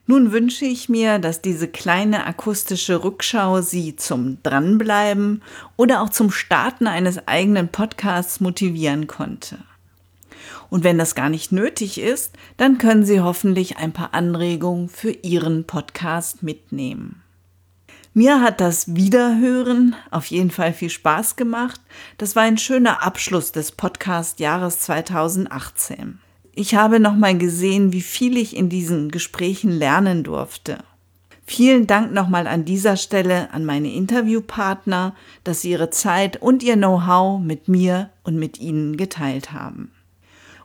Nun 0.06 0.32
wünsche 0.32 0.66
ich 0.66 0.90
mir, 0.90 1.18
dass 1.18 1.40
diese 1.40 1.66
kleine 1.66 2.26
akustische 2.26 3.02
Rückschau 3.02 3.62
Sie 3.62 3.96
zum 3.96 4.42
Dranbleiben 4.42 5.42
oder 5.76 6.02
auch 6.02 6.10
zum 6.10 6.30
Starten 6.30 6.86
eines 6.86 7.26
eigenen 7.26 7.68
Podcasts 7.68 8.40
motivieren 8.40 9.06
konnte. 9.06 9.58
Und 10.68 10.84
wenn 10.84 10.98
das 10.98 11.14
gar 11.14 11.30
nicht 11.30 11.52
nötig 11.52 11.98
ist, 11.98 12.34
dann 12.58 12.76
können 12.76 13.06
Sie 13.06 13.20
hoffentlich 13.20 13.78
ein 13.78 13.92
paar 13.92 14.12
Anregungen 14.12 14.90
für 14.90 15.10
Ihren 15.10 15.64
Podcast 15.66 16.42
mitnehmen. 16.42 17.23
Mir 18.16 18.40
hat 18.40 18.60
das 18.60 18.94
Wiederhören 18.94 19.96
auf 20.12 20.26
jeden 20.26 20.52
Fall 20.52 20.72
viel 20.72 20.88
Spaß 20.88 21.34
gemacht. 21.34 21.80
Das 22.16 22.36
war 22.36 22.44
ein 22.44 22.58
schöner 22.58 23.02
Abschluss 23.02 23.50
des 23.50 23.72
Podcast-Jahres 23.72 24.78
2018. 24.78 26.20
Ich 26.54 26.76
habe 26.76 27.00
nochmal 27.00 27.36
gesehen, 27.36 27.92
wie 27.92 28.02
viel 28.02 28.36
ich 28.36 28.56
in 28.56 28.68
diesen 28.68 29.10
Gesprächen 29.10 29.72
lernen 29.72 30.22
durfte. 30.22 30.78
Vielen 31.44 31.88
Dank 31.88 32.12
nochmal 32.12 32.46
an 32.46 32.64
dieser 32.64 32.96
Stelle 32.96 33.52
an 33.52 33.64
meine 33.64 33.92
Interviewpartner, 33.92 35.16
dass 35.42 35.62
sie 35.62 35.72
ihre 35.72 35.90
Zeit 35.90 36.40
und 36.40 36.62
ihr 36.62 36.76
Know-how 36.76 37.40
mit 37.40 37.66
mir 37.66 38.10
und 38.22 38.36
mit 38.36 38.60
Ihnen 38.60 38.96
geteilt 38.96 39.50
haben. 39.50 39.90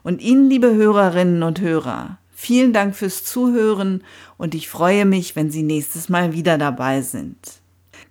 Und 0.04 0.22
Ihnen, 0.22 0.48
liebe 0.48 0.72
Hörerinnen 0.72 1.42
und 1.42 1.60
Hörer, 1.60 2.19
Vielen 2.42 2.72
Dank 2.72 2.96
fürs 2.96 3.22
Zuhören 3.22 4.02
und 4.38 4.54
ich 4.54 4.70
freue 4.70 5.04
mich, 5.04 5.36
wenn 5.36 5.50
Sie 5.50 5.62
nächstes 5.62 6.08
Mal 6.08 6.32
wieder 6.32 6.56
dabei 6.56 7.02
sind. 7.02 7.36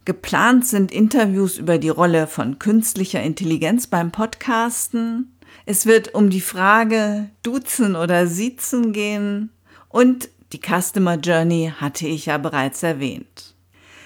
Geplant 0.05 0.67
sind 0.67 0.91
Interviews 0.91 1.57
über 1.57 1.79
die 1.79 1.89
Rolle 1.89 2.27
von 2.27 2.59
künstlicher 2.59 3.23
Intelligenz 3.23 3.87
beim 3.87 4.11
Podcasten. 4.11 5.35
Es 5.65 5.87
wird 5.87 6.13
um 6.13 6.29
die 6.29 6.41
Frage 6.41 7.31
Duzen 7.41 7.95
oder 7.95 8.27
Siezen 8.27 8.93
gehen 8.93 9.49
und 9.87 10.29
die 10.53 10.61
Customer 10.63 11.15
Journey 11.15 11.73
hatte 11.77 12.05
ich 12.05 12.27
ja 12.27 12.37
bereits 12.37 12.83
erwähnt. 12.83 13.55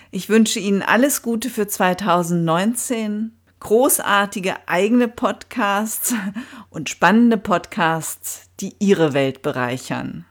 Ich 0.10 0.30
wünsche 0.30 0.60
Ihnen 0.60 0.84
alles 0.84 1.22
Gute 1.22 1.50
für 1.50 1.68
2019 1.68 3.34
großartige 3.64 4.56
eigene 4.68 5.08
Podcasts 5.08 6.14
und 6.70 6.90
spannende 6.90 7.38
Podcasts, 7.38 8.52
die 8.60 8.76
Ihre 8.80 9.14
Welt 9.14 9.42
bereichern. 9.42 10.26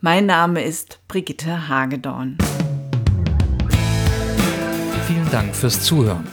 Mein 0.00 0.26
Name 0.26 0.62
ist 0.62 1.00
Brigitte 1.08 1.68
Hagedorn. 1.68 2.36
Vielen 5.06 5.30
Dank 5.30 5.54
fürs 5.54 5.80
Zuhören. 5.82 6.26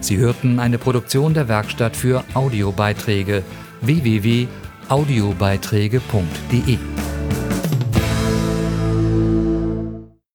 Sie 0.00 0.16
hörten 0.16 0.60
eine 0.60 0.78
Produktion 0.78 1.34
der 1.34 1.48
Werkstatt 1.48 1.96
für 1.96 2.24
Audiobeiträge 2.34 3.42
www.audiobeiträge.de. 3.82 6.78